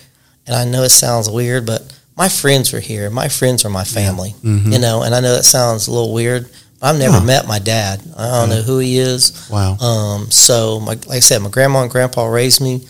and 0.47 0.57
I 0.57 0.65
know 0.65 0.83
it 0.83 0.89
sounds 0.89 1.31
weird, 1.31 1.65
but 1.65 1.88
my 2.19 2.29
friends 2.29 2.73
were 2.73 2.81
here. 2.81 3.09
My 3.11 3.29
friends 3.29 3.65
are 3.65 3.71
my 3.71 3.85
family, 3.85 4.35
Mhm. 4.45 4.73
you 4.73 4.79
know, 4.81 5.03
and 5.03 5.15
I 5.15 5.21
know 5.21 5.35
that 5.37 5.45
sounds 5.45 5.87
a 5.87 5.93
little 5.93 6.13
weird. 6.13 6.49
But 6.81 6.87
I've 6.89 6.99
never 6.99 7.19
Huh. 7.21 7.25
met 7.33 7.47
my 7.47 7.59
dad. 7.61 8.01
I 8.17 8.27
don't 8.27 8.51
Yeah. 8.51 8.57
know 8.57 8.63
who 8.63 8.79
he 8.79 8.99
is. 8.99 9.33
Wow. 9.49 9.77
Um, 9.79 10.31
so, 10.31 10.81
my, 10.81 10.93
like 11.07 11.19
I 11.19 11.21
said, 11.21 11.41
my 11.43 11.49
grandma 11.49 11.83
and 11.83 11.91
grandpa 11.91 12.25
raised 12.27 12.61
me, 12.61 12.83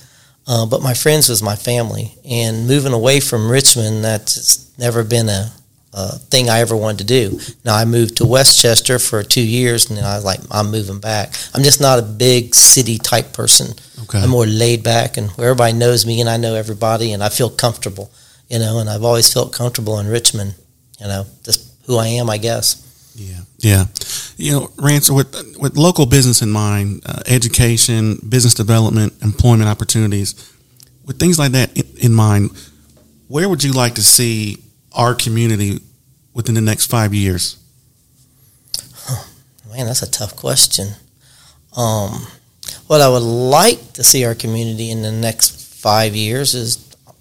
uh, 0.46 0.64
but 0.66 0.82
my 0.82 0.94
friends 0.94 1.28
was 1.28 1.42
my 1.42 1.56
family. 1.56 2.16
And 2.28 2.66
moving 2.66 2.92
away 2.94 3.20
from 3.20 3.50
Richmond, 3.50 4.02
that's 4.04 4.58
never 4.78 5.02
been 5.04 5.28
a, 5.28 5.52
a 5.94 6.18
thing 6.30 6.48
I 6.50 6.60
ever 6.60 6.76
wanted 6.76 6.98
to 6.98 7.04
do. 7.04 7.40
Now, 7.64 7.74
I 7.76 7.84
moved 7.86 8.16
to 8.18 8.26
Westchester 8.26 8.98
for 8.98 9.22
two 9.22 9.40
years, 9.58 9.86
and 9.88 9.96
then 9.96 10.04
I 10.04 10.16
was 10.16 10.24
like, 10.24 10.40
I'm 10.50 10.70
moving 10.70 10.98
back. 11.00 11.32
I'm 11.54 11.62
just 11.62 11.80
not 11.80 11.98
a 11.98 12.02
big 12.02 12.54
city 12.54 12.98
type 12.98 13.32
person. 13.32 13.74
Okay. 14.02 14.20
I'm 14.20 14.28
more 14.30 14.46
laid 14.46 14.82
back, 14.82 15.16
and 15.16 15.30
where 15.32 15.48
everybody 15.48 15.72
knows 15.72 16.04
me, 16.06 16.20
and 16.20 16.28
I 16.30 16.36
know 16.36 16.54
everybody, 16.54 17.12
and 17.12 17.22
I 17.24 17.30
feel 17.30 17.48
comfortable, 17.50 18.10
you 18.48 18.58
know. 18.58 18.78
And 18.78 18.88
I've 18.88 19.04
always 19.04 19.32
felt 19.32 19.52
comfortable 19.52 19.98
in 19.98 20.06
Richmond, 20.08 20.54
you 21.00 21.06
know, 21.06 21.24
just 21.44 21.72
who 21.86 21.96
I 21.96 22.06
am, 22.08 22.30
I 22.30 22.38
guess. 22.38 22.84
Yeah, 23.14 23.40
yeah. 23.58 23.84
You 24.36 24.52
know, 24.52 24.70
Rance, 24.76 25.10
with 25.10 25.34
with 25.58 25.76
local 25.76 26.06
business 26.06 26.42
in 26.42 26.50
mind, 26.50 27.02
uh, 27.06 27.22
education, 27.26 28.18
business 28.28 28.54
development, 28.54 29.14
employment 29.22 29.68
opportunities, 29.68 30.34
with 31.04 31.18
things 31.18 31.38
like 31.38 31.52
that 31.52 31.76
in, 31.76 31.84
in 31.96 32.14
mind, 32.14 32.50
where 33.28 33.48
would 33.48 33.64
you 33.64 33.72
like 33.72 33.94
to 33.94 34.02
see 34.02 34.58
our 34.92 35.14
community 35.14 35.80
within 36.34 36.54
the 36.54 36.60
next 36.60 36.86
five 36.86 37.12
years? 37.12 37.56
Man, 39.70 39.86
that's 39.86 40.02
a 40.02 40.10
tough 40.10 40.34
question. 40.34 40.88
Um, 41.76 42.26
what 42.86 43.00
I 43.00 43.08
would 43.08 43.22
like 43.22 43.92
to 43.92 44.02
see 44.02 44.24
our 44.24 44.34
community 44.34 44.90
in 44.90 45.02
the 45.02 45.12
next 45.12 45.80
five 45.80 46.16
years 46.16 46.54
is, 46.54 46.76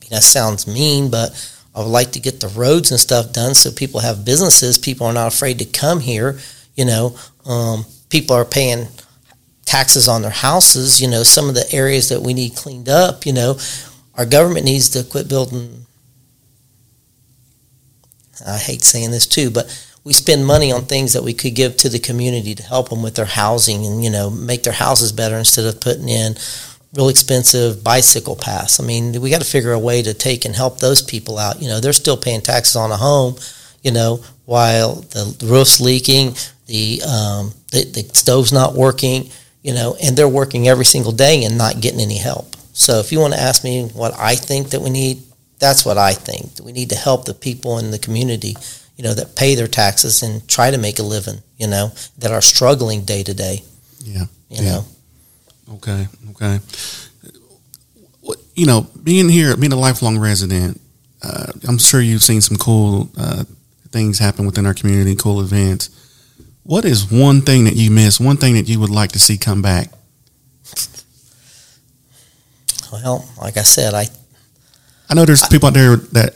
that 0.09 0.23
sounds 0.23 0.67
mean, 0.67 1.09
but 1.09 1.31
I 1.75 1.79
would 1.79 1.89
like 1.89 2.11
to 2.13 2.19
get 2.19 2.39
the 2.39 2.47
roads 2.47 2.91
and 2.91 2.99
stuff 2.99 3.31
done 3.33 3.53
so 3.53 3.71
people 3.71 3.99
have 3.99 4.25
businesses. 4.25 4.77
People 4.77 5.05
are 5.07 5.13
not 5.13 5.33
afraid 5.33 5.59
to 5.59 5.65
come 5.65 5.99
here. 5.99 6.39
You 6.75 6.85
know, 6.85 7.17
um, 7.45 7.85
people 8.09 8.35
are 8.35 8.45
paying 8.45 8.87
taxes 9.65 10.07
on 10.07 10.21
their 10.21 10.31
houses. 10.31 10.99
You 11.01 11.07
know, 11.07 11.23
some 11.23 11.49
of 11.49 11.55
the 11.55 11.67
areas 11.71 12.09
that 12.09 12.21
we 12.21 12.33
need 12.33 12.55
cleaned 12.55 12.89
up. 12.89 13.25
You 13.25 13.33
know, 13.33 13.59
our 14.15 14.25
government 14.25 14.65
needs 14.65 14.89
to 14.89 15.03
quit 15.03 15.29
building. 15.29 15.85
I 18.45 18.57
hate 18.57 18.83
saying 18.83 19.11
this 19.11 19.27
too, 19.27 19.51
but 19.51 19.67
we 20.03 20.13
spend 20.13 20.45
money 20.45 20.71
on 20.71 20.85
things 20.85 21.11
that 21.13 21.23
we 21.23 21.33
could 21.33 21.53
give 21.53 21.75
to 21.77 21.89
the 21.89 21.99
community 21.99 22.55
to 22.55 22.63
help 22.63 22.89
them 22.89 23.03
with 23.03 23.15
their 23.15 23.25
housing 23.25 23.85
and 23.85 24.03
you 24.03 24.09
know 24.09 24.29
make 24.29 24.63
their 24.63 24.71
houses 24.71 25.11
better 25.11 25.37
instead 25.37 25.65
of 25.65 25.81
putting 25.81 26.07
in 26.07 26.33
real 26.95 27.09
expensive 27.09 27.83
bicycle 27.83 28.35
paths. 28.35 28.79
I 28.79 28.83
mean, 28.83 29.21
we 29.21 29.29
got 29.29 29.41
to 29.41 29.47
figure 29.47 29.73
a 29.73 29.79
way 29.79 30.01
to 30.01 30.13
take 30.13 30.45
and 30.45 30.55
help 30.55 30.79
those 30.79 31.01
people 31.01 31.37
out. 31.37 31.61
You 31.61 31.67
know, 31.67 31.79
they're 31.79 31.93
still 31.93 32.17
paying 32.17 32.41
taxes 32.41 32.75
on 32.75 32.91
a 32.91 32.97
home, 32.97 33.35
you 33.83 33.91
know, 33.91 34.23
while 34.45 34.95
the 34.95 35.45
roof's 35.45 35.79
leaking, 35.79 36.35
the 36.67 37.01
um, 37.03 37.53
the, 37.71 37.83
the 37.85 38.09
stove's 38.13 38.53
not 38.53 38.73
working, 38.73 39.29
you 39.61 39.73
know, 39.73 39.95
and 40.01 40.15
they're 40.15 40.29
working 40.29 40.67
every 40.67 40.85
single 40.85 41.11
day 41.11 41.43
and 41.43 41.57
not 41.57 41.81
getting 41.81 41.99
any 41.99 42.17
help. 42.17 42.55
So 42.73 42.99
if 42.99 43.11
you 43.11 43.19
want 43.19 43.33
to 43.33 43.39
ask 43.39 43.63
me 43.63 43.87
what 43.93 44.13
I 44.17 44.35
think 44.35 44.69
that 44.69 44.81
we 44.81 44.89
need, 44.89 45.23
that's 45.59 45.85
what 45.85 45.97
I 45.97 46.13
think. 46.13 46.63
We 46.63 46.71
need 46.71 46.89
to 46.91 46.95
help 46.95 47.25
the 47.25 47.33
people 47.33 47.79
in 47.79 47.91
the 47.91 47.99
community 47.99 48.55
you 48.97 49.03
know, 49.03 49.13
that 49.13 49.35
pay 49.35 49.53
their 49.53 49.67
taxes 49.67 50.23
and 50.23 50.45
try 50.47 50.71
to 50.71 50.77
make 50.79 50.97
a 50.97 51.03
living, 51.03 51.37
you 51.57 51.67
know, 51.67 51.91
that 52.17 52.31
are 52.31 52.41
struggling 52.41 53.05
day 53.05 53.21
to 53.23 53.33
day. 53.33 53.61
Yeah. 54.03 54.25
You 54.49 54.63
Yeah. 54.63 54.71
know, 54.71 54.85
Okay. 55.73 56.07
Okay. 56.31 56.59
You 58.55 58.65
know, 58.65 58.87
being 59.03 59.29
here, 59.29 59.55
being 59.55 59.73
a 59.73 59.77
lifelong 59.77 60.17
resident, 60.17 60.81
uh, 61.21 61.51
I'm 61.67 61.77
sure 61.77 62.01
you've 62.01 62.23
seen 62.23 62.41
some 62.41 62.57
cool 62.57 63.09
uh, 63.17 63.43
things 63.89 64.19
happen 64.19 64.45
within 64.45 64.65
our 64.65 64.73
community, 64.73 65.15
cool 65.15 65.41
events. 65.41 65.89
What 66.63 66.85
is 66.85 67.11
one 67.11 67.41
thing 67.41 67.65
that 67.65 67.75
you 67.75 67.91
miss? 67.91 68.19
One 68.19 68.37
thing 68.37 68.55
that 68.55 68.67
you 68.67 68.79
would 68.79 68.89
like 68.89 69.11
to 69.13 69.19
see 69.19 69.37
come 69.37 69.61
back? 69.61 69.91
well, 72.91 73.27
like 73.39 73.57
I 73.57 73.63
said, 73.63 73.93
I 73.93 74.07
I 75.09 75.13
know 75.13 75.25
there's 75.25 75.47
people 75.47 75.67
out 75.67 75.73
there 75.73 75.95
that 75.95 76.35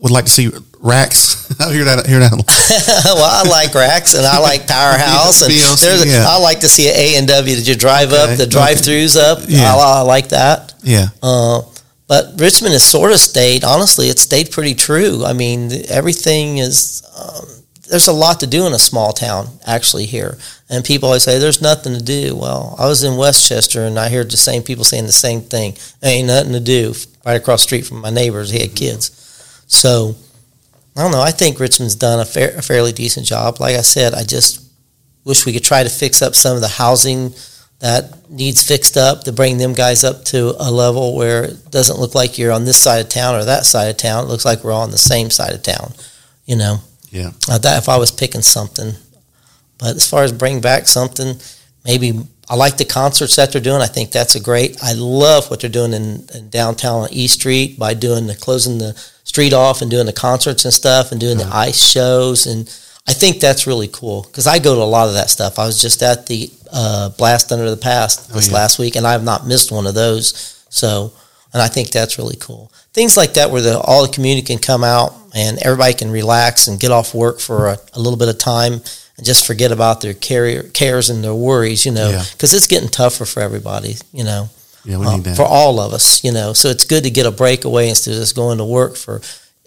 would 0.00 0.12
like 0.12 0.26
to 0.26 0.30
see 0.30 0.50
Rax. 0.86 1.50
I 1.60 1.72
hear 1.72 1.84
that. 1.84 2.06
Hear 2.06 2.20
that. 2.20 2.30
well, 3.04 3.18
I 3.18 3.48
like 3.48 3.74
Rax 3.74 4.14
and 4.14 4.24
I 4.24 4.38
like 4.38 4.66
Powerhouse 4.68 5.42
and 5.42 5.50
there's 5.52 6.04
a, 6.04 6.08
yeah. 6.08 6.24
I 6.28 6.38
like 6.38 6.60
to 6.60 6.68
see 6.68 6.88
an 6.88 6.94
A 6.96 7.16
and 7.18 7.28
W 7.28 7.56
that 7.56 7.66
you 7.66 7.74
drive 7.74 8.12
Okay, 8.12 8.32
up, 8.32 8.38
the 8.38 8.46
drive-throughs 8.46 9.16
up. 9.16 9.40
Yeah. 9.48 9.74
I, 9.74 9.98
I 9.98 10.00
like 10.02 10.28
that. 10.28 10.74
Yeah. 10.82 11.08
Uh, 11.22 11.62
but 12.06 12.34
Richmond 12.38 12.72
has 12.72 12.84
sort 12.84 13.10
of 13.10 13.18
stayed. 13.18 13.64
Honestly, 13.64 14.06
it 14.06 14.18
stayed 14.20 14.52
pretty 14.52 14.74
true. 14.74 15.24
I 15.24 15.32
mean, 15.32 15.70
everything 15.88 16.58
is. 16.58 17.02
Um, 17.18 17.44
there's 17.88 18.08
a 18.08 18.12
lot 18.12 18.40
to 18.40 18.46
do 18.46 18.66
in 18.66 18.72
a 18.72 18.78
small 18.78 19.12
town, 19.12 19.46
actually 19.64 20.06
here, 20.06 20.38
and 20.68 20.84
people 20.84 21.08
always 21.08 21.22
say 21.22 21.38
there's 21.38 21.62
nothing 21.62 21.94
to 21.94 22.02
do. 22.02 22.36
Well, 22.36 22.74
I 22.78 22.86
was 22.86 23.02
in 23.04 23.16
Westchester, 23.16 23.84
and 23.84 23.98
I 23.98 24.08
heard 24.08 24.30
the 24.30 24.36
same 24.36 24.62
people 24.62 24.84
saying 24.84 25.06
the 25.06 25.12
same 25.12 25.40
thing. 25.40 25.76
There 26.00 26.12
ain't 26.12 26.26
nothing 26.26 26.52
to 26.52 26.60
do. 26.60 26.94
Right 27.24 27.34
across 27.40 27.62
the 27.62 27.68
street 27.68 27.86
from 27.86 28.00
my 28.00 28.10
neighbors, 28.10 28.50
he 28.50 28.60
had 28.60 28.74
kids. 28.74 29.10
So, 29.68 30.14
I 30.96 31.02
don't 31.02 31.12
know. 31.12 31.20
I 31.20 31.30
think 31.30 31.60
Richmond's 31.60 31.94
done 31.94 32.20
a, 32.20 32.24
fair, 32.24 32.56
a 32.56 32.62
fairly 32.62 32.92
decent 32.92 33.26
job. 33.26 33.60
Like 33.60 33.76
I 33.76 33.82
said, 33.82 34.14
I 34.14 34.24
just 34.24 34.62
wish 35.24 35.44
we 35.44 35.52
could 35.52 35.64
try 35.64 35.82
to 35.82 35.90
fix 35.90 36.22
up 36.22 36.34
some 36.34 36.54
of 36.56 36.62
the 36.62 36.68
housing 36.68 37.34
that 37.80 38.30
needs 38.30 38.66
fixed 38.66 38.96
up 38.96 39.24
to 39.24 39.32
bring 39.32 39.58
them 39.58 39.74
guys 39.74 40.02
up 40.04 40.24
to 40.24 40.54
a 40.58 40.70
level 40.70 41.14
where 41.14 41.44
it 41.44 41.70
doesn't 41.70 41.98
look 42.00 42.14
like 42.14 42.38
you're 42.38 42.52
on 42.52 42.64
this 42.64 42.78
side 42.78 43.00
of 43.04 43.08
town 43.10 43.34
or 43.34 43.44
that 43.44 43.66
side 43.66 43.88
of 43.90 43.96
town. 43.98 44.24
It 44.24 44.28
looks 44.28 44.46
like 44.46 44.64
we're 44.64 44.72
all 44.72 44.82
on 44.82 44.90
the 44.90 44.96
same 44.98 45.30
side 45.30 45.52
of 45.52 45.62
town. 45.62 45.92
You 46.46 46.56
know, 46.56 46.78
Yeah. 47.10 47.32
uh, 47.50 47.58
that 47.58 47.76
if 47.82 47.88
I 47.90 47.98
was 47.98 48.10
picking 48.10 48.42
something, 48.42 48.94
But 49.78 49.96
as 49.96 50.08
far 50.08 50.22
as 50.22 50.32
bring 50.32 50.62
back 50.62 50.86
something, 50.88 51.38
maybe 51.84 52.18
I 52.48 52.54
like 52.54 52.76
the 52.76 52.84
concerts 52.84 53.36
that 53.36 53.52
they're 53.52 53.60
doing. 53.60 53.82
I 53.82 53.86
think 53.86 54.12
that's 54.12 54.36
a 54.36 54.40
great. 54.40 54.76
I 54.82 54.92
love 54.92 55.50
what 55.50 55.60
they're 55.60 55.70
doing 55.70 55.92
in, 55.92 56.26
in 56.34 56.48
downtown 56.48 57.02
on 57.02 57.08
East 57.12 57.40
Street 57.40 57.78
by 57.78 57.94
doing 57.94 58.26
the 58.26 58.36
closing 58.36 58.78
the 58.78 58.92
street 59.24 59.52
off 59.52 59.82
and 59.82 59.90
doing 59.90 60.06
the 60.06 60.12
concerts 60.12 60.64
and 60.64 60.72
stuff 60.72 61.10
and 61.10 61.20
doing 61.20 61.36
the 61.36 61.48
ice 61.52 61.82
shows 61.82 62.46
and 62.46 62.68
I 63.08 63.12
think 63.12 63.40
that's 63.40 63.66
really 63.66 63.88
cool 63.88 64.22
because 64.22 64.46
I 64.46 64.58
go 64.58 64.74
to 64.74 64.80
a 64.80 64.84
lot 64.84 65.08
of 65.08 65.14
that 65.14 65.30
stuff. 65.30 65.58
I 65.58 65.66
was 65.66 65.80
just 65.80 66.02
at 66.02 66.26
the 66.26 66.50
uh, 66.72 67.10
Blast 67.10 67.52
Under 67.52 67.70
the 67.70 67.76
Past 67.76 68.32
this 68.32 68.48
oh, 68.48 68.50
yeah. 68.50 68.56
last 68.56 68.78
week 68.78 68.96
and 68.96 69.06
I 69.06 69.12
have 69.12 69.22
not 69.22 69.46
missed 69.46 69.70
one 69.70 69.86
of 69.86 69.94
those. 69.94 70.64
So, 70.70 71.12
and 71.52 71.62
I 71.62 71.68
think 71.68 71.90
that's 71.90 72.18
really 72.18 72.36
cool. 72.40 72.72
Things 72.92 73.16
like 73.16 73.34
that 73.34 73.50
where 73.50 73.62
the, 73.62 73.78
all 73.78 74.04
the 74.04 74.12
community 74.12 74.44
can 74.44 74.58
come 74.58 74.82
out 74.82 75.14
and 75.34 75.58
everybody 75.58 75.94
can 75.94 76.10
relax 76.10 76.66
and 76.66 76.80
get 76.80 76.90
off 76.90 77.14
work 77.14 77.38
for 77.38 77.68
a, 77.68 77.78
a 77.92 78.00
little 78.00 78.18
bit 78.18 78.28
of 78.28 78.38
time 78.38 78.80
and 79.16 79.26
just 79.26 79.46
forget 79.46 79.72
about 79.72 80.00
their 80.00 80.14
cares 80.14 81.10
and 81.10 81.24
their 81.24 81.34
worries, 81.34 81.86
you 81.86 81.92
know, 81.92 82.22
because 82.32 82.52
yeah. 82.52 82.56
it's 82.56 82.66
getting 82.66 82.88
tougher 82.88 83.24
for 83.24 83.40
everybody, 83.40 83.96
you 84.12 84.24
know. 84.24 84.48
Yeah, 84.84 84.98
we 84.98 85.06
need 85.06 85.12
um, 85.14 85.22
that. 85.22 85.36
For 85.36 85.44
all 85.44 85.80
of 85.80 85.92
us, 85.92 86.22
you 86.22 86.32
know. 86.32 86.52
So 86.52 86.68
it's 86.68 86.84
good 86.84 87.02
to 87.04 87.10
get 87.10 87.26
a 87.26 87.32
breakaway 87.32 87.88
instead 87.88 88.14
of 88.14 88.20
just 88.20 88.36
going 88.36 88.58
to 88.58 88.64
work 88.64 88.94
for 88.96 89.20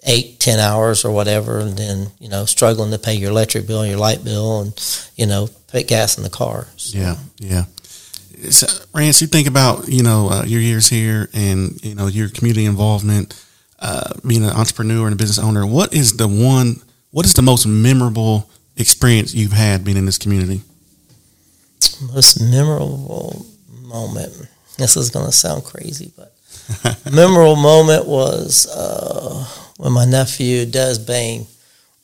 eight, 0.04 0.40
ten 0.40 0.58
hours 0.58 1.04
or 1.04 1.12
whatever, 1.12 1.58
and 1.58 1.76
then 1.76 2.06
you 2.18 2.28
know 2.28 2.46
struggling 2.46 2.90
to 2.90 2.98
pay 2.98 3.14
your 3.14 3.30
electric 3.30 3.66
bill, 3.66 3.82
and 3.82 3.90
your 3.90 3.98
light 3.98 4.24
bill, 4.24 4.62
and 4.62 5.10
you 5.16 5.26
know 5.26 5.48
put 5.68 5.88
gas 5.88 6.16
in 6.16 6.24
the 6.24 6.30
car. 6.30 6.68
So. 6.76 6.98
Yeah, 6.98 7.16
yeah. 7.38 7.64
So, 8.48 8.66
Rance, 8.94 9.20
you 9.20 9.26
think 9.26 9.46
about 9.46 9.88
you 9.88 10.02
know 10.02 10.30
uh, 10.30 10.44
your 10.46 10.60
years 10.60 10.88
here 10.88 11.28
and 11.34 11.82
you 11.84 11.94
know 11.94 12.06
your 12.06 12.30
community 12.30 12.64
involvement, 12.64 13.38
uh, 13.78 14.14
being 14.26 14.42
an 14.42 14.50
entrepreneur 14.50 15.04
and 15.04 15.12
a 15.12 15.16
business 15.16 15.38
owner. 15.38 15.66
What 15.66 15.92
is 15.92 16.16
the 16.16 16.28
one? 16.28 16.76
What 17.10 17.26
is 17.26 17.34
the 17.34 17.42
most 17.42 17.66
memorable 17.66 18.48
experience 18.80 19.34
you've 19.34 19.52
had 19.52 19.84
being 19.84 19.96
in 19.96 20.06
this 20.06 20.18
community? 20.18 20.62
Most 22.12 22.40
memorable 22.40 23.46
moment. 23.82 24.48
This 24.78 24.96
is 24.96 25.10
going 25.10 25.26
to 25.26 25.32
sound 25.32 25.64
crazy, 25.64 26.12
but 26.16 26.34
memorable 27.12 27.56
moment 27.56 28.06
was 28.06 28.66
uh, 28.66 29.44
when 29.76 29.92
my 29.92 30.04
nephew 30.04 30.64
Des 30.66 30.98
Bane 30.98 31.46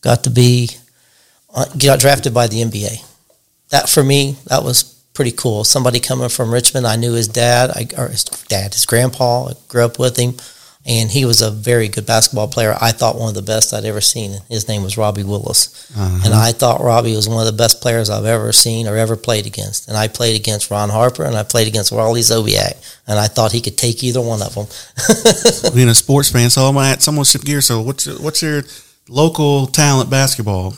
got 0.03 0.25
to 0.25 0.31
be 0.31 0.71
uh, 1.55 1.65
got 1.79 2.01
drafted 2.01 2.35
by 2.35 2.47
the 2.47 2.63
NBA. 2.63 3.03
That 3.71 3.89
for 3.89 4.05
me, 4.05 4.37
that 4.47 4.63
was 4.63 4.85
pretty 5.15 5.33
cool. 5.33 5.65
Somebody 5.65 6.01
coming 6.01 6.29
from 6.29 6.53
Richmond, 6.53 6.87
I 6.87 6.97
knew 6.97 7.15
his 7.15 7.29
dad, 7.29 7.71
I, 7.71 7.89
or 7.97 8.09
his 8.09 8.25
dad, 8.25 8.75
his 8.75 8.85
grandpa. 8.85 9.49
I 9.49 9.53
grew 9.69 9.85
up 9.85 9.99
with 9.99 10.19
him 10.19 10.35
and 10.87 11.11
he 11.11 11.25
was 11.25 11.43
a 11.43 11.51
very 11.51 11.89
good 11.89 12.07
basketball 12.07 12.47
player. 12.47 12.77
I 12.81 12.93
thought 12.93 13.19
one 13.19 13.29
of 13.29 13.35
the 13.35 13.43
best 13.43 13.75
I'd 13.75 13.85
ever 13.85 14.01
seen. 14.01 14.39
His 14.49 14.69
name 14.69 14.85
was 14.85 14.97
Robbie 14.97 15.25
Willis, 15.25 15.91
uh-huh. 15.97 16.21
and 16.25 16.33
I 16.33 16.53
thought 16.53 16.81
Robbie 16.81 17.17
was 17.17 17.29
one 17.29 17.45
of 17.45 17.53
the 17.53 17.59
best 17.59 17.81
players 17.81 18.09
I've 18.09 18.25
ever 18.25 18.53
seen 18.53 18.87
or 18.87 18.97
ever 18.97 19.17
played 19.17 19.47
against. 19.47 19.89
And 19.89 19.97
I 19.97 20.07
played 20.07 20.39
against 20.41 20.71
Ron 20.71 20.89
Harper, 20.89 21.25
and 21.25 21.37
I 21.37 21.43
played 21.43 21.67
against 21.67 21.91
Wally 21.91 22.21
Szczerbiak, 22.21 23.01
and 23.09 23.19
I 23.19 23.27
thought 23.27 23.51
he 23.51 23.61
could 23.61 23.77
take 23.77 24.05
either 24.05 24.21
one 24.21 24.41
of 24.43 24.55
them. 24.55 25.75
Being 25.75 25.89
a 25.89 25.95
sports 25.95 26.31
fan, 26.31 26.51
so 26.51 26.63
I'm 26.63 26.77
at 26.79 27.03
someone 27.03 27.25
shift 27.25 27.45
gear. 27.45 27.61
So 27.61 27.81
what's 27.81 28.07
your, 28.07 28.17
what's 28.17 28.41
your 28.41 28.63
local 29.09 29.67
talent 29.67 30.09
basketball? 30.09 30.75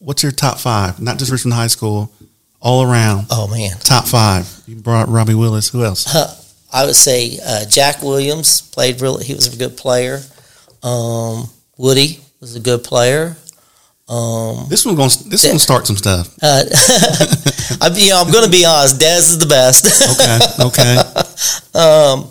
What's 0.00 0.22
your 0.22 0.32
top 0.32 0.58
five? 0.58 1.00
Not 1.00 1.18
just 1.18 1.30
Richmond 1.30 1.54
High 1.54 1.68
School, 1.68 2.12
all 2.60 2.82
around. 2.82 3.26
Oh 3.30 3.46
man, 3.46 3.78
top 3.78 4.06
five. 4.06 4.50
You 4.66 4.76
brought 4.76 5.08
Robbie 5.08 5.34
Willis. 5.34 5.68
Who 5.68 5.84
else? 5.84 6.42
I 6.74 6.86
would 6.86 6.96
say 6.96 7.38
uh, 7.46 7.66
Jack 7.66 8.02
Williams 8.02 8.60
played 8.60 9.00
really. 9.00 9.24
He 9.24 9.32
was 9.32 9.54
a 9.54 9.56
good 9.56 9.76
player. 9.76 10.20
Um, 10.82 11.48
Woody 11.78 12.18
was 12.40 12.56
a 12.56 12.60
good 12.60 12.82
player. 12.82 13.36
Um, 14.08 14.66
this 14.68 14.84
one 14.84 14.96
going 14.96 15.08
to 15.08 15.28
this 15.28 15.46
one 15.46 15.60
start 15.60 15.86
some 15.86 15.96
stuff. 15.96 16.36
Uh, 16.42 16.64
I, 17.80 17.88
you 17.94 18.10
know, 18.10 18.22
I'm 18.26 18.32
going 18.32 18.44
to 18.44 18.50
be 18.50 18.64
honest. 18.66 19.00
Dez 19.00 19.30
is 19.30 19.38
the 19.38 19.46
best. 19.46 19.86
okay. 20.18 20.38
Okay. 20.66 20.96
um, 21.78 22.28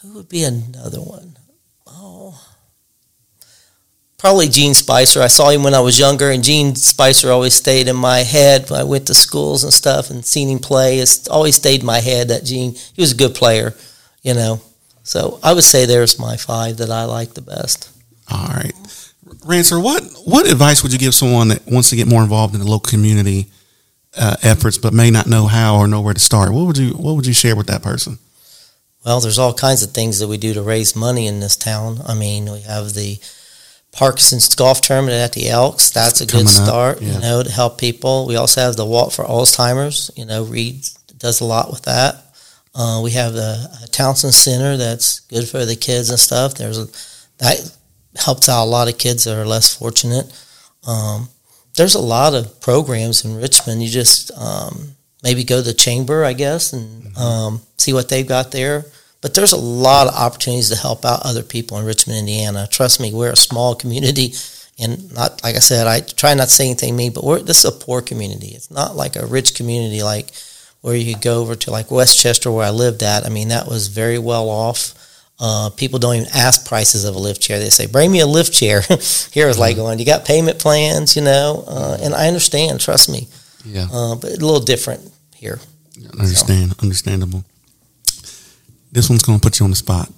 who 0.00 0.14
would 0.14 0.28
be 0.28 0.44
another 0.44 1.00
one? 1.00 1.31
Probably 4.22 4.48
Gene 4.48 4.72
Spicer. 4.72 5.20
I 5.20 5.26
saw 5.26 5.50
him 5.50 5.64
when 5.64 5.74
I 5.74 5.80
was 5.80 5.98
younger, 5.98 6.30
and 6.30 6.44
Gene 6.44 6.76
Spicer 6.76 7.32
always 7.32 7.54
stayed 7.54 7.88
in 7.88 7.96
my 7.96 8.20
head 8.20 8.70
when 8.70 8.78
I 8.78 8.84
went 8.84 9.08
to 9.08 9.14
schools 9.14 9.64
and 9.64 9.72
stuff 9.72 10.10
and 10.10 10.24
seen 10.24 10.48
him 10.48 10.60
play. 10.60 11.00
It's 11.00 11.26
always 11.26 11.56
stayed 11.56 11.80
in 11.80 11.86
my 11.86 11.98
head 11.98 12.28
that 12.28 12.44
Gene, 12.44 12.76
he 12.94 13.02
was 13.02 13.10
a 13.10 13.16
good 13.16 13.34
player, 13.34 13.74
you 14.22 14.34
know. 14.34 14.62
So 15.02 15.40
I 15.42 15.52
would 15.52 15.64
say 15.64 15.86
there's 15.86 16.20
my 16.20 16.36
five 16.36 16.76
that 16.76 16.88
I 16.88 17.04
like 17.04 17.34
the 17.34 17.42
best. 17.42 17.90
All 18.30 18.46
right. 18.46 18.72
Rancer, 19.44 19.80
what, 19.80 20.04
what 20.24 20.48
advice 20.48 20.84
would 20.84 20.92
you 20.92 21.00
give 21.00 21.16
someone 21.16 21.48
that 21.48 21.66
wants 21.66 21.90
to 21.90 21.96
get 21.96 22.06
more 22.06 22.22
involved 22.22 22.54
in 22.54 22.60
the 22.60 22.70
local 22.70 22.90
community 22.90 23.48
uh, 24.16 24.36
efforts 24.44 24.78
but 24.78 24.92
may 24.92 25.10
not 25.10 25.26
know 25.26 25.48
how 25.48 25.78
or 25.78 25.88
know 25.88 26.00
where 26.00 26.14
to 26.14 26.20
start? 26.20 26.52
What 26.52 26.68
would 26.68 26.78
you 26.78 26.90
What 26.90 27.16
would 27.16 27.26
you 27.26 27.32
share 27.32 27.56
with 27.56 27.66
that 27.66 27.82
person? 27.82 28.18
Well, 29.04 29.18
there's 29.18 29.40
all 29.40 29.52
kinds 29.52 29.82
of 29.82 29.90
things 29.90 30.20
that 30.20 30.28
we 30.28 30.38
do 30.38 30.54
to 30.54 30.62
raise 30.62 30.94
money 30.94 31.26
in 31.26 31.40
this 31.40 31.56
town. 31.56 31.98
I 32.06 32.14
mean, 32.14 32.44
we 32.44 32.60
have 32.60 32.94
the 32.94 33.18
Parkinson's 33.92 34.54
Golf 34.54 34.80
Tournament 34.80 35.16
at 35.16 35.32
the 35.32 35.48
Elks. 35.48 35.90
That's 35.90 36.20
a 36.22 36.26
good 36.26 36.48
start, 36.48 37.00
yeah. 37.00 37.12
you 37.14 37.20
know, 37.20 37.42
to 37.42 37.50
help 37.50 37.78
people. 37.78 38.26
We 38.26 38.36
also 38.36 38.62
have 38.62 38.76
the 38.76 38.86
Walk 38.86 39.12
for 39.12 39.24
Alzheimer's. 39.24 40.10
You 40.16 40.24
know, 40.24 40.44
Reed 40.44 40.86
does 41.18 41.40
a 41.40 41.44
lot 41.44 41.70
with 41.70 41.82
that. 41.82 42.16
Uh, 42.74 43.02
we 43.04 43.10
have 43.10 43.34
the 43.34 43.88
Townsend 43.92 44.34
Center 44.34 44.78
that's 44.78 45.20
good 45.20 45.46
for 45.46 45.66
the 45.66 45.76
kids 45.76 46.08
and 46.08 46.18
stuff. 46.18 46.54
There's 46.54 46.78
a, 46.78 46.86
that 47.38 47.76
helps 48.16 48.48
out 48.48 48.64
a 48.64 48.66
lot 48.66 48.88
of 48.88 48.96
kids 48.96 49.24
that 49.24 49.38
are 49.38 49.46
less 49.46 49.76
fortunate. 49.76 50.32
Um, 50.86 51.28
there's 51.76 51.94
a 51.94 52.00
lot 52.00 52.34
of 52.34 52.60
programs 52.60 53.24
in 53.24 53.36
Richmond. 53.36 53.82
You 53.82 53.90
just 53.90 54.30
um, 54.32 54.96
maybe 55.22 55.44
go 55.44 55.58
to 55.58 55.62
the 55.62 55.74
chamber, 55.74 56.24
I 56.24 56.32
guess, 56.32 56.72
and 56.72 57.04
mm-hmm. 57.04 57.18
um, 57.18 57.60
see 57.76 57.92
what 57.92 58.08
they've 58.08 58.26
got 58.26 58.52
there. 58.52 58.86
But 59.22 59.34
there's 59.34 59.52
a 59.52 59.56
lot 59.56 60.08
of 60.08 60.14
opportunities 60.14 60.68
to 60.70 60.76
help 60.76 61.04
out 61.04 61.24
other 61.24 61.44
people 61.44 61.78
in 61.78 61.86
Richmond, 61.86 62.18
Indiana. 62.18 62.66
Trust 62.70 63.00
me, 63.00 63.14
we're 63.14 63.32
a 63.32 63.36
small 63.36 63.74
community, 63.74 64.34
and 64.78 65.12
not 65.14 65.42
like 65.44 65.54
I 65.54 65.60
said, 65.60 65.86
I 65.86 66.00
try 66.00 66.34
not 66.34 66.48
to 66.48 66.50
say 66.50 66.66
anything 66.66 66.96
mean, 66.96 67.12
but 67.12 67.24
we're 67.24 67.40
this 67.40 67.64
is 67.64 67.64
a 67.64 67.72
poor 67.72 68.02
community. 68.02 68.48
It's 68.48 68.70
not 68.70 68.96
like 68.96 69.16
a 69.16 69.24
rich 69.24 69.54
community 69.54 70.02
like 70.02 70.32
where 70.80 70.96
you 70.96 71.14
could 71.14 71.22
go 71.22 71.40
over 71.40 71.54
to 71.54 71.70
like 71.70 71.90
Westchester 71.90 72.50
where 72.50 72.66
I 72.66 72.70
lived 72.70 73.04
at. 73.04 73.24
I 73.24 73.28
mean, 73.28 73.48
that 73.48 73.68
was 73.68 73.86
very 73.86 74.18
well 74.18 74.50
off. 74.50 74.94
Uh, 75.38 75.70
people 75.70 75.98
don't 75.98 76.16
even 76.16 76.28
ask 76.34 76.66
prices 76.66 77.04
of 77.04 77.14
a 77.14 77.18
lift 77.18 77.40
chair. 77.40 77.58
They 77.60 77.70
say, 77.70 77.86
"Bring 77.86 78.10
me 78.10 78.20
a 78.20 78.26
lift 78.26 78.52
chair." 78.52 78.80
Here 79.30 79.48
is 79.48 79.58
like 79.58 79.76
mm-hmm. 79.76 79.82
going, 79.82 79.98
"You 80.00 80.04
got 80.04 80.24
payment 80.24 80.58
plans?" 80.58 81.16
You 81.16 81.22
know, 81.22 81.64
uh, 81.66 81.98
and 82.00 82.12
I 82.12 82.26
understand. 82.26 82.80
Trust 82.80 83.08
me. 83.08 83.28
Yeah. 83.64 83.86
Uh, 83.92 84.16
but 84.16 84.30
a 84.30 84.36
little 84.36 84.60
different 84.60 85.08
here. 85.34 85.60
Understand. 86.18 86.72
So. 86.72 86.76
Understandable. 86.82 87.44
This 88.92 89.08
one's 89.08 89.22
going 89.22 89.40
to 89.40 89.42
put 89.42 89.58
you 89.58 89.64
on 89.64 89.70
the 89.70 89.76
spot. 89.76 90.10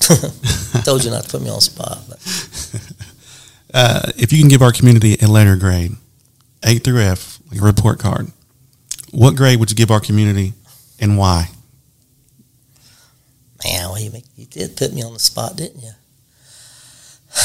Told 0.84 1.04
you 1.04 1.10
not 1.10 1.24
to 1.24 1.30
put 1.30 1.42
me 1.42 1.50
on 1.50 1.56
the 1.56 1.60
spot. 1.60 1.98
Uh, 3.74 4.12
if 4.16 4.32
you 4.32 4.38
can 4.38 4.48
give 4.48 4.60
our 4.60 4.70
community 4.70 5.16
a 5.22 5.26
letter 5.26 5.56
grade, 5.56 5.92
A 6.62 6.78
through 6.78 7.00
F, 7.00 7.38
like 7.50 7.58
a 7.58 7.64
report 7.64 7.98
card, 7.98 8.30
what 9.12 9.34
grade 9.34 9.58
would 9.60 9.70
you 9.70 9.76
give 9.76 9.90
our 9.90 10.00
community 10.00 10.52
and 11.00 11.16
why? 11.16 11.48
Man, 13.64 13.88
well, 13.88 13.98
you, 13.98 14.10
make, 14.10 14.24
you 14.36 14.44
did 14.44 14.76
put 14.76 14.92
me 14.92 15.02
on 15.02 15.14
the 15.14 15.18
spot, 15.18 15.56
didn't 15.56 15.82
you? 15.82 15.90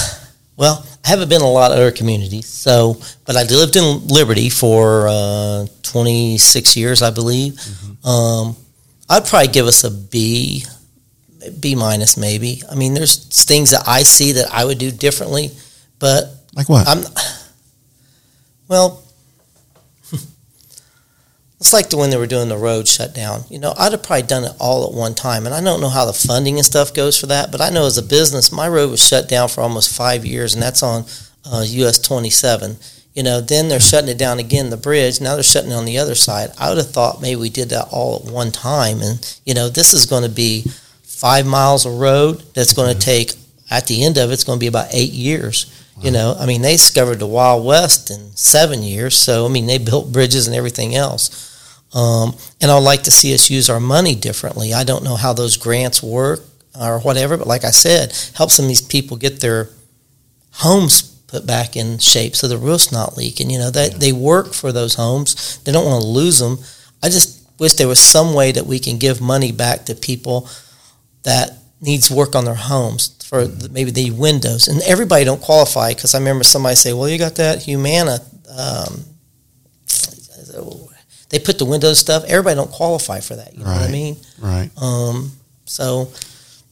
Well, 0.58 0.84
I 1.06 1.10
haven't 1.10 1.30
been 1.30 1.42
in 1.42 1.46
a 1.46 1.52
lot 1.52 1.70
of 1.70 1.78
other 1.78 1.92
communities, 1.92 2.48
so 2.48 3.00
but 3.28 3.36
I 3.36 3.44
lived 3.44 3.76
in 3.76 4.08
Liberty 4.08 4.50
for 4.50 5.08
uh, 5.08 5.68
26 5.84 6.76
years, 6.76 7.04
I 7.04 7.12
believe. 7.12 7.54
Mm-hmm. 7.54 8.08
Um, 8.08 8.56
I'd 9.08 9.26
probably 9.26 9.50
give 9.50 9.68
us 9.68 9.84
a 9.84 9.92
B 9.92 10.66
B 11.52 11.76
minus 11.76 12.18
maybe. 12.18 12.62
I 12.70 12.76
mean, 12.76 12.94
there's 12.94 13.44
things 13.46 13.72
that 13.72 13.88
I 13.88 14.04
see 14.04 14.34
that 14.34 14.52
I 14.52 14.66
would 14.66 14.78
do 14.78 14.92
differently, 14.92 15.52
but 16.00 16.26
like 16.56 16.70
what? 16.70 16.88
I'm 16.88 17.04
well. 18.68 19.04
It's 21.60 21.74
like 21.74 21.90
the 21.90 21.98
when 21.98 22.12
they 22.12 22.18
were 22.18 22.28
doing 22.28 22.50
the 22.50 22.58
road 22.58 22.88
shutdown. 22.88 23.42
You 23.50 23.58
know, 23.58 23.74
I'd 23.76 23.92
have 23.92 24.04
probably 24.04 24.28
done 24.28 24.44
it 24.44 24.52
all 24.60 24.86
at 24.88 24.94
one 24.94 25.16
time, 25.16 25.48
and 25.48 25.56
I 25.56 25.60
don't 25.60 25.82
know 25.82 25.90
how 25.90 26.06
the 26.06 26.14
funding 26.14 26.58
and 26.58 26.66
stuff 26.66 26.94
goes 26.94 27.20
for 27.20 27.26
that. 27.26 27.52
But 27.52 27.62
I 27.62 27.72
know 27.72 27.88
as 27.88 27.98
a 27.98 28.04
business, 28.04 28.52
my 28.52 28.68
road 28.68 28.92
was 28.92 29.04
shut 29.04 29.28
down 29.28 29.50
for 29.50 29.62
almost 29.62 29.96
five 29.96 30.24
years, 30.24 30.54
and 30.54 30.62
that's 30.62 30.84
on 30.84 31.06
uh, 31.52 31.66
US 31.66 31.98
27. 31.98 32.78
You 33.16 33.24
know, 33.24 33.42
then 33.42 33.68
they're 33.68 33.80
shutting 33.80 34.10
it 34.10 34.20
down 34.20 34.38
again, 34.38 34.70
the 34.70 34.78
bridge. 34.78 35.20
Now 35.20 35.34
they're 35.34 35.44
shutting 35.44 35.72
it 35.72 35.76
on 35.76 35.86
the 35.86 35.98
other 35.98 36.14
side. 36.14 36.52
I 36.60 36.70
would 36.70 36.78
have 36.78 36.92
thought 36.92 37.24
maybe 37.24 37.42
we 37.42 37.50
did 37.50 37.70
that 37.70 37.88
all 37.90 38.18
at 38.24 38.32
one 38.32 38.52
time, 38.52 39.02
and 39.02 39.40
you 39.44 39.56
know, 39.56 39.70
this 39.70 39.96
is 39.96 40.06
going 40.06 40.22
to 40.22 40.30
be 40.30 40.66
five 41.18 41.48
miles 41.48 41.86
of 41.86 42.00
road 42.00 42.44
that's 42.54 42.74
going 42.74 42.94
to 42.94 43.00
take 43.00 43.32
at 43.72 43.88
the 43.88 44.06
end 44.06 44.18
of 44.18 44.30
it, 44.30 44.34
it's 44.34 44.44
going 44.44 44.60
to 44.60 44.64
be 44.64 44.68
about 44.68 44.88
eight 44.92 45.12
years. 45.12 45.66
Wow. 45.98 46.04
You 46.04 46.12
know, 46.12 46.36
I 46.40 46.46
mean, 46.46 46.62
they 46.62 46.74
discovered 46.74 47.16
the 47.16 47.28
Wild 47.28 47.66
West 47.66 48.12
in 48.12 48.36
seven 48.36 48.84
years. 48.84 49.18
So, 49.18 49.46
I 49.46 49.50
mean, 49.50 49.66
they 49.66 49.80
built 49.80 50.12
bridges 50.12 50.48
and 50.48 50.56
everything 50.56 50.96
else. 50.96 51.44
Um, 51.94 52.36
and 52.62 52.70
I'd 52.70 52.84
like 52.84 53.04
to 53.04 53.12
see 53.12 53.34
us 53.34 53.50
use 53.50 53.70
our 53.70 53.80
money 53.80 54.14
differently. 54.14 54.74
I 54.74 54.84
don't 54.84 55.04
know 55.04 55.16
how 55.16 55.34
those 55.34 55.58
grants 55.58 56.04
work 56.04 56.42
or 56.80 57.00
whatever, 57.00 57.36
but 57.36 57.48
like 57.48 57.64
I 57.64 57.72
said, 57.72 58.14
help 58.36 58.52
some 58.52 58.66
of 58.66 58.70
these 58.70 58.82
people 58.82 59.18
get 59.18 59.42
their 59.42 59.70
homes 60.52 61.02
put 61.02 61.48
back 61.48 61.76
in 61.76 61.98
shape 61.98 62.36
so 62.36 62.48
the 62.48 62.58
roof's 62.58 62.92
not 62.92 63.18
leaking. 63.18 63.50
You 63.50 63.58
know, 63.58 63.72
that 63.72 63.94
yeah. 63.94 63.98
they 63.98 64.14
work 64.14 64.54
for 64.54 64.72
those 64.72 64.94
homes. 64.94 65.58
They 65.64 65.72
don't 65.72 65.86
want 65.86 66.04
to 66.04 66.08
lose 66.08 66.40
them. 66.40 66.60
I 67.02 67.10
just 67.10 67.44
wish 67.60 67.74
there 67.74 67.88
was 67.88 68.00
some 68.00 68.34
way 68.36 68.52
that 68.52 68.68
we 68.68 68.80
can 68.80 68.98
give 68.98 69.20
money 69.20 69.52
back 69.52 69.86
to 69.86 69.96
people 69.96 70.48
that 71.28 71.52
needs 71.82 72.10
work 72.10 72.36
on 72.36 72.46
their 72.46 72.56
homes 72.56 73.10
for 73.28 73.46
mm-hmm. 73.46 73.74
maybe 73.74 73.92
the 73.92 74.12
windows. 74.12 74.68
And 74.68 74.82
everybody 74.84 75.26
don't 75.26 75.42
qualify 75.42 75.94
because 75.94 76.16
I 76.16 76.20
remember 76.20 76.44
somebody 76.44 76.76
say, 76.76 76.94
"Well, 76.94 77.10
you 77.10 77.18
got 77.18 77.36
that 77.36 77.64
Humana." 77.64 78.20
Um, 78.50 79.04
they 81.30 81.40
put 81.40 81.60
the 81.60 81.66
windows 81.66 82.00
stuff. 82.00 82.24
Everybody 82.26 82.56
don't 82.56 82.72
qualify 82.72 83.20
for 83.20 83.36
that. 83.36 83.54
You 83.54 83.60
know 83.60 83.66
right. 83.66 83.82
what 83.82 83.90
I 83.90 83.92
mean? 83.92 84.16
Right. 84.40 84.70
Um, 84.82 85.32
so 85.66 86.10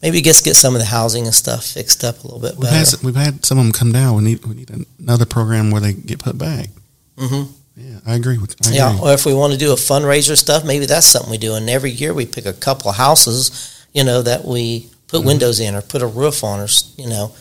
maybe 0.01 0.21
just 0.21 0.45
get 0.45 0.55
some 0.55 0.75
of 0.75 0.79
the 0.79 0.85
housing 0.88 1.25
and 1.25 1.35
stuff 1.35 1.65
fixed 1.65 2.03
up 2.03 2.24
a 2.24 2.27
little 2.27 2.39
bit 2.39 2.53
we've 2.53 2.69
better. 2.69 2.97
Had, 2.97 3.03
we've 3.03 3.15
had 3.15 3.45
some 3.45 3.57
of 3.57 3.65
them 3.65 3.74
come 3.74 3.91
down. 3.91 4.15
We 4.15 4.24
need 4.24 4.45
we 4.45 4.55
need 4.55 4.71
another 5.00 5.25
program 5.25 5.71
where 5.71 5.81
they 5.81 5.93
get 5.93 6.19
put 6.19 6.38
back. 6.38 6.69
Mm-hmm. 7.17 7.51
Yeah, 7.77 8.00
I 8.07 8.15
agree 8.15 8.38
with. 8.38 8.55
I 8.65 8.71
yeah, 8.71 8.97
or 9.01 9.12
if 9.12 9.25
we 9.25 9.33
want 9.33 9.51
to 9.51 9.59
do 9.59 9.74
a 9.74 9.75
fundraiser 9.75 10.38
stuff, 10.38 10.63
maybe 10.63 10.85
that's 10.85 11.05
something 11.05 11.29
we 11.29 11.38
do. 11.38 11.55
And 11.55 11.69
every 11.69 11.91
year 11.91 12.13
we 12.13 12.25
pick 12.25 12.45
a 12.45 12.53
couple 12.53 12.89
of 12.89 12.95
houses, 12.95 13.75
you 13.95 14.03
know, 14.03 14.21
that 14.21 14.43
we 14.45 14.91
put 15.07 15.19
mm-hmm. 15.19 15.27
windows 15.27 15.59
in 15.59 15.73
or 15.73 15.81
put 15.81 16.03
a 16.03 16.07
roof 16.07 16.43
on, 16.43 16.59
or 16.59 16.67
you 16.97 17.09
know, 17.09 17.33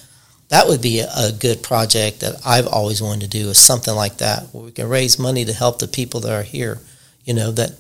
that 0.49 0.68
would 0.68 0.80
be 0.80 1.00
a, 1.00 1.32
good 1.32 1.62
project 1.62 2.20
that 2.20 2.40
I've 2.46 2.68
always 2.68 3.02
wanted 3.02 3.23
to 3.23 3.38
do. 3.38 3.50
Is 3.50 3.58
something 3.58 3.94
like 3.94 4.18
that 4.18 4.44
where 4.52 4.64
we 4.64 4.70
can 4.70 4.88
raise 4.88 5.18
money 5.18 5.44
to 5.44 5.52
help 5.52 5.80
the 5.80 5.88
people 5.88 6.20
that 6.20 6.32
are 6.32 6.44
here, 6.44 6.78
you 7.25 7.34
know, 7.34 7.50
that 7.50 7.73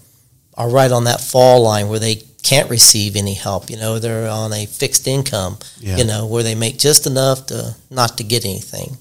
are 0.54 0.68
right 0.68 0.90
on 0.90 1.04
that 1.04 1.20
fall 1.20 1.62
line 1.62 1.88
where 1.88 2.00
they 2.00 2.16
can't 2.42 2.68
receive 2.68 3.14
any 3.14 3.34
help. 3.34 3.70
You 3.70 3.76
know, 3.76 4.00
they're 4.00 4.28
on 4.28 4.52
a 4.52 4.66
fixed 4.66 5.06
income. 5.06 5.58
Yeah. 5.78 5.96
You 5.96 6.04
know, 6.04 6.26
where 6.26 6.42
they 6.42 6.56
make 6.56 6.76
just 6.76 7.06
enough 7.06 7.46
to 7.46 7.76
not 7.90 8.18
to 8.18 8.24
get 8.24 8.44
anything. 8.44 8.96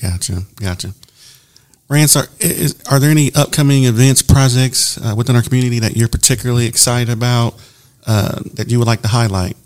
Gotcha, 0.00 0.42
gotcha. 0.56 0.94
Rance, 1.90 2.16
are, 2.16 2.26
is, 2.38 2.80
are 2.88 3.00
there 3.00 3.10
any 3.10 3.32
upcoming 3.34 3.84
events, 3.84 4.22
projects 4.22 4.96
uh, 4.96 5.14
within 5.14 5.36
our 5.36 5.42
community 5.42 5.80
that 5.80 5.96
you're 5.96 6.08
particularly 6.08 6.66
excited 6.66 7.12
about 7.12 7.54
uh, 8.06 8.40
that 8.54 8.70
you 8.70 8.78
would 8.78 8.86
like 8.86 9.02
to 9.02 9.08
highlight? 9.08 9.56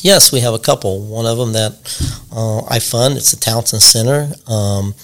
Yes, 0.00 0.32
we 0.32 0.40
have 0.40 0.54
a 0.54 0.58
couple. 0.58 1.06
One 1.06 1.26
of 1.26 1.38
them 1.38 1.52
that 1.52 1.72
uh, 2.30 2.64
I 2.66 2.78
fund, 2.78 3.16
it's 3.16 3.30
the 3.30 3.38
Townsend 3.38 3.82
Center. 3.82 4.32
Um, 4.46 4.94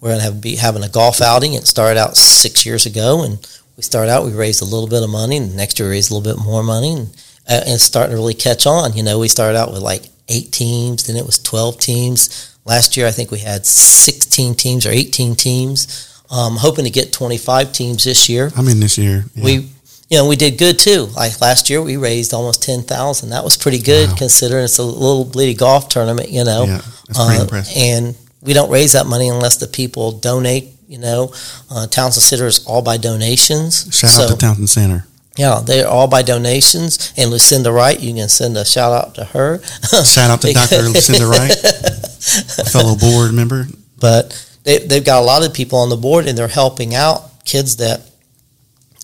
we're 0.00 0.10
going 0.10 0.20
to 0.20 0.24
have 0.24 0.40
be 0.40 0.56
having 0.56 0.84
a 0.84 0.88
golf 0.88 1.20
outing. 1.20 1.54
It 1.54 1.66
started 1.66 1.98
out 1.98 2.16
six 2.16 2.64
years 2.64 2.86
ago, 2.86 3.24
and 3.24 3.44
we 3.76 3.82
started 3.82 4.12
out, 4.12 4.24
we 4.24 4.32
raised 4.32 4.62
a 4.62 4.66
little 4.66 4.88
bit 4.88 5.02
of 5.02 5.10
money, 5.10 5.38
and 5.38 5.56
next 5.56 5.78
year 5.78 5.88
we 5.88 5.96
raised 5.96 6.10
a 6.10 6.14
little 6.14 6.34
bit 6.34 6.44
more 6.44 6.62
money, 6.62 6.92
and, 6.92 7.08
uh, 7.48 7.64
and 7.64 7.74
it's 7.74 7.82
starting 7.82 8.12
to 8.12 8.16
really 8.16 8.34
catch 8.34 8.66
on. 8.66 8.92
You 8.92 9.02
know, 9.02 9.18
we 9.18 9.28
started 9.28 9.58
out 9.58 9.72
with 9.72 9.82
like 9.82 10.04
eight 10.28 10.52
teams, 10.52 11.04
then 11.04 11.16
it 11.16 11.26
was 11.26 11.38
12 11.38 11.78
teams 11.78 12.54
Last 12.64 12.96
year, 12.96 13.06
I 13.06 13.10
think 13.10 13.30
we 13.30 13.40
had 13.40 13.66
16 13.66 14.54
teams 14.54 14.86
or 14.86 14.90
18 14.90 15.36
teams. 15.36 16.22
Um, 16.30 16.56
hoping 16.56 16.84
to 16.84 16.90
get 16.90 17.12
25 17.12 17.72
teams 17.72 18.04
this 18.04 18.28
year. 18.28 18.50
I'm 18.56 18.66
in 18.68 18.80
this 18.80 18.96
year. 18.96 19.24
Yeah. 19.34 19.44
We, 19.44 19.68
you 20.08 20.18
know, 20.18 20.28
we 20.28 20.36
did 20.36 20.58
good 20.58 20.78
too. 20.78 21.08
Like 21.16 21.40
last 21.40 21.70
year, 21.70 21.82
we 21.82 21.96
raised 21.96 22.34
almost 22.34 22.62
10,000. 22.62 23.30
That 23.30 23.44
was 23.44 23.56
pretty 23.56 23.78
good 23.78 24.10
wow. 24.10 24.16
considering 24.16 24.64
it's 24.64 24.78
a 24.78 24.82
little 24.82 25.24
bitty 25.24 25.54
golf 25.54 25.88
tournament. 25.88 26.30
You 26.30 26.44
know, 26.44 26.64
yeah, 26.64 26.82
that's 27.06 27.24
pretty 27.26 27.38
uh, 27.38 27.42
impressive. 27.42 27.76
And 27.76 28.16
we 28.42 28.52
don't 28.52 28.70
raise 28.70 28.92
that 28.92 29.06
money 29.06 29.28
unless 29.28 29.56
the 29.56 29.66
people 29.66 30.12
donate. 30.12 30.70
You 30.86 30.98
know, 30.98 31.32
uh, 31.70 31.86
Townsend 31.86 32.22
Center 32.22 32.46
is 32.46 32.66
all 32.66 32.82
by 32.82 32.98
donations. 32.98 33.88
Shout 33.96 34.10
so, 34.10 34.22
out 34.24 34.30
to 34.30 34.36
Townsend 34.36 34.68
Center. 34.68 35.06
Yeah, 35.36 35.60
they're 35.64 35.88
all 35.88 36.06
by 36.06 36.22
donations. 36.22 37.12
And 37.16 37.30
Lucinda 37.30 37.72
Wright, 37.72 37.98
you 37.98 38.14
can 38.14 38.28
send 38.28 38.56
a 38.56 38.64
shout 38.64 38.92
out 38.92 39.14
to 39.16 39.24
her. 39.24 39.62
Shout 40.04 40.30
out 40.30 40.40
to 40.42 40.52
Dr. 40.52 40.82
Lucinda 40.82 41.26
Wright, 41.26 41.50
a 41.50 42.64
fellow 42.70 42.94
board 42.96 43.34
member. 43.34 43.66
But 43.98 44.30
they, 44.62 44.78
they've 44.78 45.04
got 45.04 45.20
a 45.20 45.26
lot 45.26 45.44
of 45.44 45.52
people 45.52 45.78
on 45.78 45.88
the 45.88 45.96
board, 45.96 46.28
and 46.28 46.38
they're 46.38 46.46
helping 46.46 46.94
out 46.94 47.44
kids 47.44 47.76
that, 47.76 48.08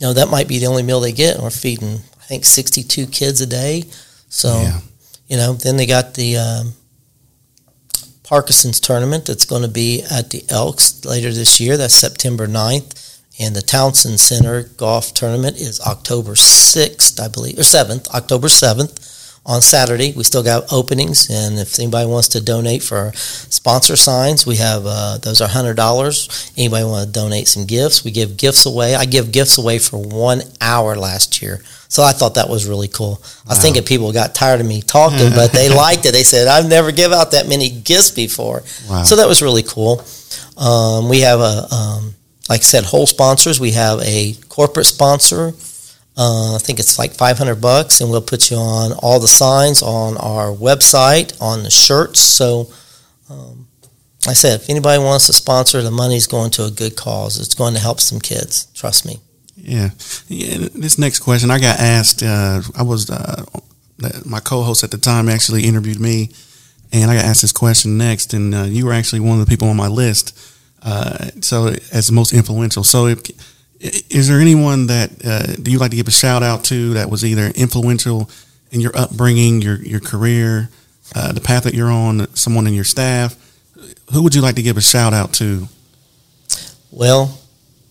you 0.00 0.06
know, 0.06 0.12
that 0.14 0.28
might 0.28 0.48
be 0.48 0.58
the 0.58 0.66
only 0.66 0.82
meal 0.82 1.00
they 1.00 1.12
get. 1.12 1.34
And 1.34 1.44
we're 1.44 1.50
feeding, 1.50 2.00
I 2.20 2.24
think, 2.24 2.44
62 2.44 3.06
kids 3.06 3.40
a 3.40 3.46
day. 3.46 3.84
So, 4.28 4.60
yeah. 4.62 4.80
you 5.28 5.36
know, 5.36 5.52
then 5.52 5.76
they 5.76 5.86
got 5.86 6.14
the 6.14 6.36
um, 6.38 6.72
Parkinson's 8.24 8.80
tournament 8.80 9.26
that's 9.26 9.44
going 9.44 9.62
to 9.62 9.68
be 9.68 10.02
at 10.10 10.30
the 10.30 10.42
Elks 10.48 11.04
later 11.04 11.30
this 11.30 11.60
year. 11.60 11.76
That's 11.76 11.94
September 11.94 12.46
9th 12.46 13.10
and 13.40 13.56
the 13.56 13.62
Townsend 13.62 14.20
Center 14.20 14.64
golf 14.76 15.14
tournament 15.14 15.56
is 15.56 15.80
October 15.80 16.32
6th, 16.32 17.18
I 17.18 17.28
believe, 17.28 17.58
or 17.58 17.62
7th, 17.62 18.06
October 18.08 18.48
7th 18.48 19.09
on 19.46 19.62
Saturday. 19.62 20.12
We 20.12 20.24
still 20.24 20.42
got 20.42 20.72
openings, 20.72 21.28
and 21.30 21.58
if 21.58 21.78
anybody 21.78 22.08
wants 22.08 22.28
to 22.28 22.44
donate 22.44 22.82
for 22.82 23.12
sponsor 23.14 23.96
signs, 23.96 24.46
we 24.46 24.56
have 24.56 24.82
uh, 24.84 25.18
those 25.18 25.40
are 25.40 25.48
hundred 25.48 25.74
dollars. 25.74 26.52
Anybody 26.56 26.84
want 26.84 27.06
to 27.06 27.12
donate 27.12 27.48
some 27.48 27.66
gifts? 27.66 28.04
We 28.04 28.10
give 28.10 28.36
gifts 28.36 28.66
away. 28.66 28.94
I 28.94 29.04
give 29.06 29.32
gifts 29.32 29.58
away 29.58 29.78
for 29.78 29.98
one 29.98 30.42
hour 30.60 30.96
last 30.96 31.40
year, 31.42 31.62
so 31.88 32.02
I 32.02 32.12
thought 32.12 32.34
that 32.34 32.48
was 32.48 32.66
really 32.66 32.88
cool. 32.88 33.20
I 33.46 33.50
was 33.50 33.62
thinking 33.62 33.82
people 33.82 34.12
got 34.12 34.34
tired 34.34 34.60
of 34.60 34.66
me 34.66 34.82
talking, 34.82 35.30
but 35.30 35.52
they 35.52 35.68
liked 35.74 36.06
it. 36.06 36.12
They 36.12 36.22
said 36.22 36.48
I've 36.48 36.68
never 36.68 36.92
give 36.92 37.12
out 37.12 37.32
that 37.32 37.48
many 37.48 37.70
gifts 37.70 38.10
before, 38.10 38.62
wow. 38.88 39.02
so 39.02 39.16
that 39.16 39.26
was 39.28 39.42
really 39.42 39.62
cool. 39.62 40.04
Um, 40.56 41.08
we 41.08 41.20
have 41.20 41.40
a 41.40 41.66
um, 41.74 42.14
like 42.50 42.60
I 42.60 42.64
said, 42.64 42.84
whole 42.84 43.06
sponsors. 43.06 43.60
We 43.60 43.70
have 43.72 44.00
a 44.02 44.34
corporate 44.48 44.86
sponsor. 44.86 45.54
Uh, 46.22 46.54
I 46.54 46.58
think 46.58 46.78
it's 46.78 46.98
like 46.98 47.14
500 47.14 47.62
bucks, 47.62 48.02
and 48.02 48.10
we'll 48.10 48.20
put 48.20 48.50
you 48.50 48.58
on 48.58 48.92
all 48.92 49.18
the 49.18 49.26
signs 49.26 49.82
on 49.82 50.18
our 50.18 50.54
website, 50.54 51.40
on 51.40 51.62
the 51.62 51.70
shirts. 51.70 52.20
So, 52.20 52.70
um, 53.30 53.66
like 54.26 54.32
I 54.32 54.34
said, 54.34 54.60
if 54.60 54.68
anybody 54.68 55.02
wants 55.02 55.28
to 55.28 55.32
sponsor, 55.32 55.80
the 55.80 55.90
money's 55.90 56.26
going 56.26 56.50
to 56.52 56.66
a 56.66 56.70
good 56.70 56.94
cause. 56.94 57.40
It's 57.40 57.54
going 57.54 57.72
to 57.72 57.80
help 57.80 58.00
some 58.00 58.20
kids. 58.20 58.66
Trust 58.74 59.06
me. 59.06 59.18
Yeah. 59.56 59.90
yeah 60.28 60.68
this 60.74 60.98
next 60.98 61.20
question 61.20 61.50
I 61.50 61.58
got 61.58 61.80
asked. 61.80 62.22
Uh, 62.22 62.60
I 62.76 62.82
was 62.82 63.08
uh, 63.08 63.44
my 64.26 64.40
co-host 64.40 64.84
at 64.84 64.90
the 64.90 64.98
time 64.98 65.30
actually 65.30 65.64
interviewed 65.64 66.00
me, 66.00 66.32
and 66.92 67.10
I 67.10 67.16
got 67.16 67.24
asked 67.24 67.40
this 67.40 67.52
question 67.52 67.96
next, 67.96 68.34
and 68.34 68.54
uh, 68.54 68.64
you 68.64 68.84
were 68.84 68.92
actually 68.92 69.20
one 69.20 69.40
of 69.40 69.46
the 69.46 69.50
people 69.50 69.68
on 69.68 69.76
my 69.76 69.88
list 69.88 70.38
uh, 70.82 71.30
so 71.40 71.68
as 71.92 72.06
the 72.06 72.12
most 72.12 72.32
influential. 72.32 72.84
So 72.84 73.06
if, 73.06 73.20
is 73.80 74.28
there 74.28 74.40
anyone 74.40 74.86
that 74.88 75.10
uh, 75.24 75.54
do 75.60 75.70
you 75.70 75.78
like 75.78 75.90
to 75.90 75.96
give 75.96 76.08
a 76.08 76.12
shout 76.12 76.42
out 76.42 76.64
to 76.64 76.94
that 76.94 77.10
was 77.10 77.24
either 77.24 77.46
influential 77.54 78.30
in 78.70 78.80
your 78.80 78.96
upbringing, 78.96 79.62
your 79.62 79.76
your 79.76 80.00
career, 80.00 80.68
uh, 81.14 81.32
the 81.32 81.40
path 81.40 81.64
that 81.64 81.74
you're 81.74 81.90
on, 81.90 82.32
someone 82.34 82.66
in 82.66 82.74
your 82.74 82.84
staff? 82.84 83.36
Who 84.12 84.22
would 84.22 84.34
you 84.34 84.42
like 84.42 84.56
to 84.56 84.62
give 84.62 84.76
a 84.76 84.82
shout 84.82 85.14
out 85.14 85.32
to? 85.34 85.68
Well, 86.90 87.38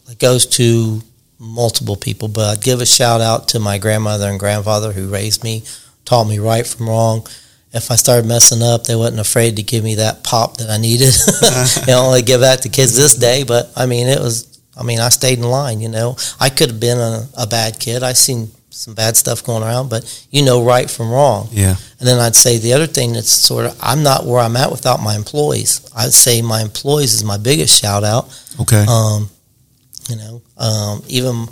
it 0.10 0.20
goes 0.20 0.46
to 0.58 1.02
multiple 1.40 1.96
people, 1.96 2.28
but 2.28 2.58
I'd 2.58 2.64
give 2.64 2.82
a 2.82 2.86
shout 2.86 3.22
out 3.22 3.50
to 3.50 3.60
my 3.60 3.78
grandmother 3.78 4.30
and 4.30 4.40
grandfather 4.40 4.92
who 4.92 5.08
raised 5.10 5.44
me, 5.44 5.64
taught 6.06 6.26
me 6.26 6.38
right 6.38 6.68
from 6.68 6.90
wrong 6.90 7.26
if 7.72 7.92
I 7.92 7.96
started 7.96 8.28
messing 8.28 8.64
up, 8.64 8.86
they 8.86 8.96
wasn't 8.96 9.20
afraid 9.20 9.58
to 9.58 9.64
give 9.64 9.84
me 9.84 9.96
that 9.96 10.24
pop 10.24 10.58
that 10.58 10.70
I 10.70 10.78
needed. 10.78 11.14
you 11.88 11.94
know, 11.94 12.06
only 12.06 12.24
give 12.24 12.42
that 12.42 12.64
to 12.64 12.70
kids 12.70 12.96
this 12.96 13.16
day, 13.16 13.44
but 13.44 13.72
I 13.76 13.86
mean, 13.86 14.08
it 14.08 14.20
was. 14.20 14.49
I 14.80 14.84
mean, 14.84 15.00
I 15.00 15.10
stayed 15.10 15.38
in 15.40 15.44
line. 15.44 15.82
You 15.82 15.90
know, 15.90 16.16
I 16.40 16.50
could 16.50 16.70
have 16.70 16.80
been 16.80 16.98
a, 16.98 17.28
a 17.38 17.46
bad 17.46 17.80
kid. 17.80 18.02
I 18.02 18.14
seen 18.14 18.50
some 18.70 18.94
bad 18.94 19.18
stuff 19.18 19.44
going 19.44 19.62
around, 19.62 19.90
but 19.90 20.28
you 20.32 20.44
know 20.44 20.64
right 20.64 20.90
from 20.90 21.12
wrong. 21.12 21.50
Yeah. 21.52 21.76
And 22.00 22.08
then 22.08 22.18
I'd 22.20 22.36
say 22.36 22.58
the 22.58 22.74
other 22.74 22.88
thing 22.88 23.14
that's 23.14 23.30
sort 23.30 23.66
of 23.66 23.78
I'm 23.82 24.04
not 24.04 24.26
where 24.26 24.40
I'm 24.40 24.56
at 24.56 24.72
without 24.72 25.02
my 25.02 25.16
employees. 25.16 25.90
I'd 25.96 26.14
say 26.14 26.42
my 26.42 26.62
employees 26.62 27.14
is 27.14 27.24
my 27.24 27.38
biggest 27.38 27.80
shout 27.80 28.04
out. 28.04 28.30
Okay. 28.62 28.86
Um, 28.88 29.30
you 30.08 30.16
know, 30.16 30.42
um, 30.58 31.04
even 31.08 31.48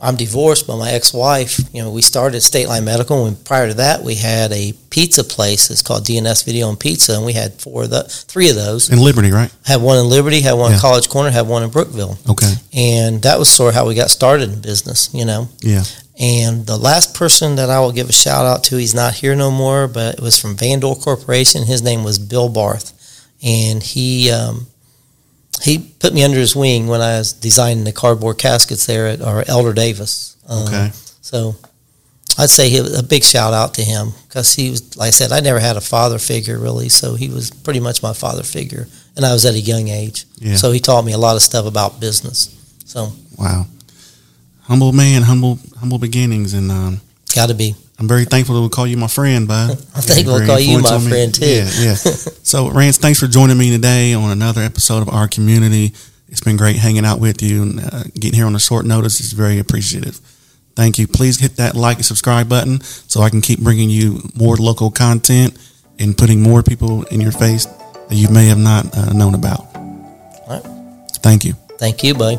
I'm 0.00 0.16
divorced, 0.16 0.66
but 0.66 0.76
my 0.76 0.90
ex-wife, 0.90 1.60
you 1.72 1.82
know, 1.82 1.90
we 1.90 2.02
started 2.02 2.40
State 2.40 2.68
Line 2.68 2.84
Medical, 2.84 3.26
and 3.26 3.42
prior 3.44 3.68
to 3.68 3.74
that, 3.74 4.02
we 4.02 4.14
had 4.14 4.52
a 4.52 4.72
pizza 4.90 5.24
place. 5.24 5.70
It's 5.70 5.82
called 5.82 6.04
DNS 6.04 6.44
Video 6.44 6.68
and 6.68 6.78
Pizza, 6.78 7.14
and 7.16 7.24
we 7.24 7.32
had 7.32 7.54
four 7.54 7.84
of 7.84 7.90
the 7.90 8.04
three 8.04 8.48
of 8.48 8.54
those 8.54 8.90
in 8.90 9.00
Liberty, 9.00 9.30
right? 9.32 9.52
Had 9.64 9.82
one 9.82 9.98
in 9.98 10.08
Liberty, 10.08 10.40
had 10.40 10.52
one 10.52 10.70
yeah. 10.70 10.76
in 10.76 10.80
College 10.80 11.08
Corner, 11.08 11.30
had 11.30 11.48
one 11.48 11.62
in 11.62 11.70
Brookville. 11.70 12.16
Okay, 12.28 12.52
and 12.72 13.22
that 13.22 13.38
was 13.38 13.48
sort 13.48 13.70
of 13.70 13.74
how 13.74 13.86
we 13.86 13.94
got 13.94 14.10
started 14.10 14.52
in 14.52 14.60
business, 14.60 15.12
you 15.12 15.24
know. 15.24 15.48
Yeah. 15.60 15.82
And 16.20 16.66
the 16.66 16.76
last 16.76 17.14
person 17.14 17.56
that 17.56 17.70
I 17.70 17.78
will 17.78 17.92
give 17.92 18.08
a 18.08 18.12
shout 18.12 18.44
out 18.44 18.64
to, 18.64 18.76
he's 18.76 18.94
not 18.94 19.14
here 19.14 19.36
no 19.36 19.52
more, 19.52 19.86
but 19.86 20.14
it 20.14 20.20
was 20.20 20.36
from 20.38 20.56
Vandor 20.56 21.00
Corporation. 21.00 21.64
His 21.64 21.80
name 21.82 22.02
was 22.02 22.18
Bill 22.18 22.48
Barth, 22.48 22.92
and 23.42 23.82
he 23.82 24.30
um, 24.30 24.66
he 25.62 25.78
put 25.98 26.14
me 26.14 26.24
under 26.24 26.38
his 26.38 26.54
wing 26.54 26.86
when 26.86 27.00
I 27.00 27.18
was 27.18 27.32
designing 27.32 27.84
the 27.84 27.92
cardboard 27.92 28.38
caskets 28.38 28.86
there 28.86 29.06
at 29.08 29.20
our 29.20 29.44
Elder 29.46 29.72
Davis. 29.72 30.36
Um, 30.48 30.66
okay. 30.68 30.90
So 31.20 31.56
I'd 32.38 32.50
say 32.50 32.68
he, 32.68 32.78
a 32.78 33.02
big 33.02 33.24
shout 33.24 33.52
out 33.52 33.74
to 33.74 33.82
him 33.82 34.12
because 34.26 34.54
he 34.54 34.70
was, 34.70 34.96
like 34.96 35.08
I 35.08 35.10
said, 35.10 35.32
I 35.32 35.40
never 35.40 35.58
had 35.58 35.76
a 35.76 35.80
father 35.80 36.18
figure 36.18 36.58
really, 36.58 36.88
so 36.88 37.16
he 37.16 37.28
was 37.28 37.50
pretty 37.50 37.80
much 37.80 38.02
my 38.02 38.12
father 38.12 38.44
figure, 38.44 38.86
and 39.16 39.24
I 39.24 39.32
was 39.32 39.44
at 39.44 39.54
a 39.54 39.60
young 39.60 39.88
age. 39.88 40.24
Yeah. 40.36 40.54
So 40.54 40.70
he 40.70 40.78
taught 40.78 41.04
me 41.04 41.12
a 41.12 41.18
lot 41.18 41.34
of 41.34 41.42
stuff 41.42 41.66
about 41.66 42.00
business. 42.00 42.54
So 42.84 43.12
wow, 43.36 43.66
humble 44.62 44.92
man, 44.92 45.22
humble 45.22 45.58
humble 45.80 45.98
beginnings, 45.98 46.54
and 46.54 46.70
um, 46.70 47.00
got 47.34 47.48
to 47.48 47.54
be. 47.54 47.74
I'm 47.98 48.06
very 48.06 48.24
thankful 48.24 48.68
to 48.68 48.74
call 48.74 48.86
you 48.86 48.96
my 48.96 49.08
friend, 49.08 49.48
bud. 49.48 49.72
I 49.72 50.00
think 50.00 50.26
we'll 50.26 50.46
call 50.46 50.60
you 50.60 50.80
my 50.80 50.98
friend 51.00 51.34
too. 51.34 51.44
Yeah, 51.44 51.68
yeah. 51.80 51.94
so, 52.42 52.70
Rance, 52.70 52.96
thanks 52.96 53.18
for 53.18 53.26
joining 53.26 53.58
me 53.58 53.70
today 53.70 54.14
on 54.14 54.30
another 54.30 54.60
episode 54.60 55.02
of 55.02 55.08
Our 55.08 55.26
Community. 55.26 55.92
It's 56.28 56.40
been 56.40 56.56
great 56.56 56.76
hanging 56.76 57.04
out 57.04 57.18
with 57.18 57.42
you 57.42 57.62
and 57.62 57.80
uh, 57.80 58.04
getting 58.14 58.34
here 58.34 58.46
on 58.46 58.54
a 58.54 58.60
short 58.60 58.86
notice 58.86 59.20
is 59.20 59.32
very 59.32 59.58
appreciative. 59.58 60.20
Thank 60.76 60.98
you. 60.98 61.08
Please 61.08 61.40
hit 61.40 61.56
that 61.56 61.74
like 61.74 61.96
and 61.96 62.06
subscribe 62.06 62.48
button 62.48 62.80
so 62.82 63.20
I 63.20 63.30
can 63.30 63.40
keep 63.40 63.58
bringing 63.58 63.90
you 63.90 64.30
more 64.36 64.54
local 64.56 64.92
content 64.92 65.58
and 65.98 66.16
putting 66.16 66.40
more 66.40 66.62
people 66.62 67.02
in 67.04 67.20
your 67.20 67.32
face 67.32 67.66
that 67.66 68.14
you 68.14 68.28
may 68.28 68.46
have 68.46 68.58
not 68.58 68.96
uh, 68.96 69.12
known 69.12 69.34
about. 69.34 69.74
All 69.74 70.46
right. 70.48 70.62
Thank 71.16 71.44
you. 71.44 71.54
Thank 71.78 72.04
you, 72.04 72.14
bud. 72.14 72.38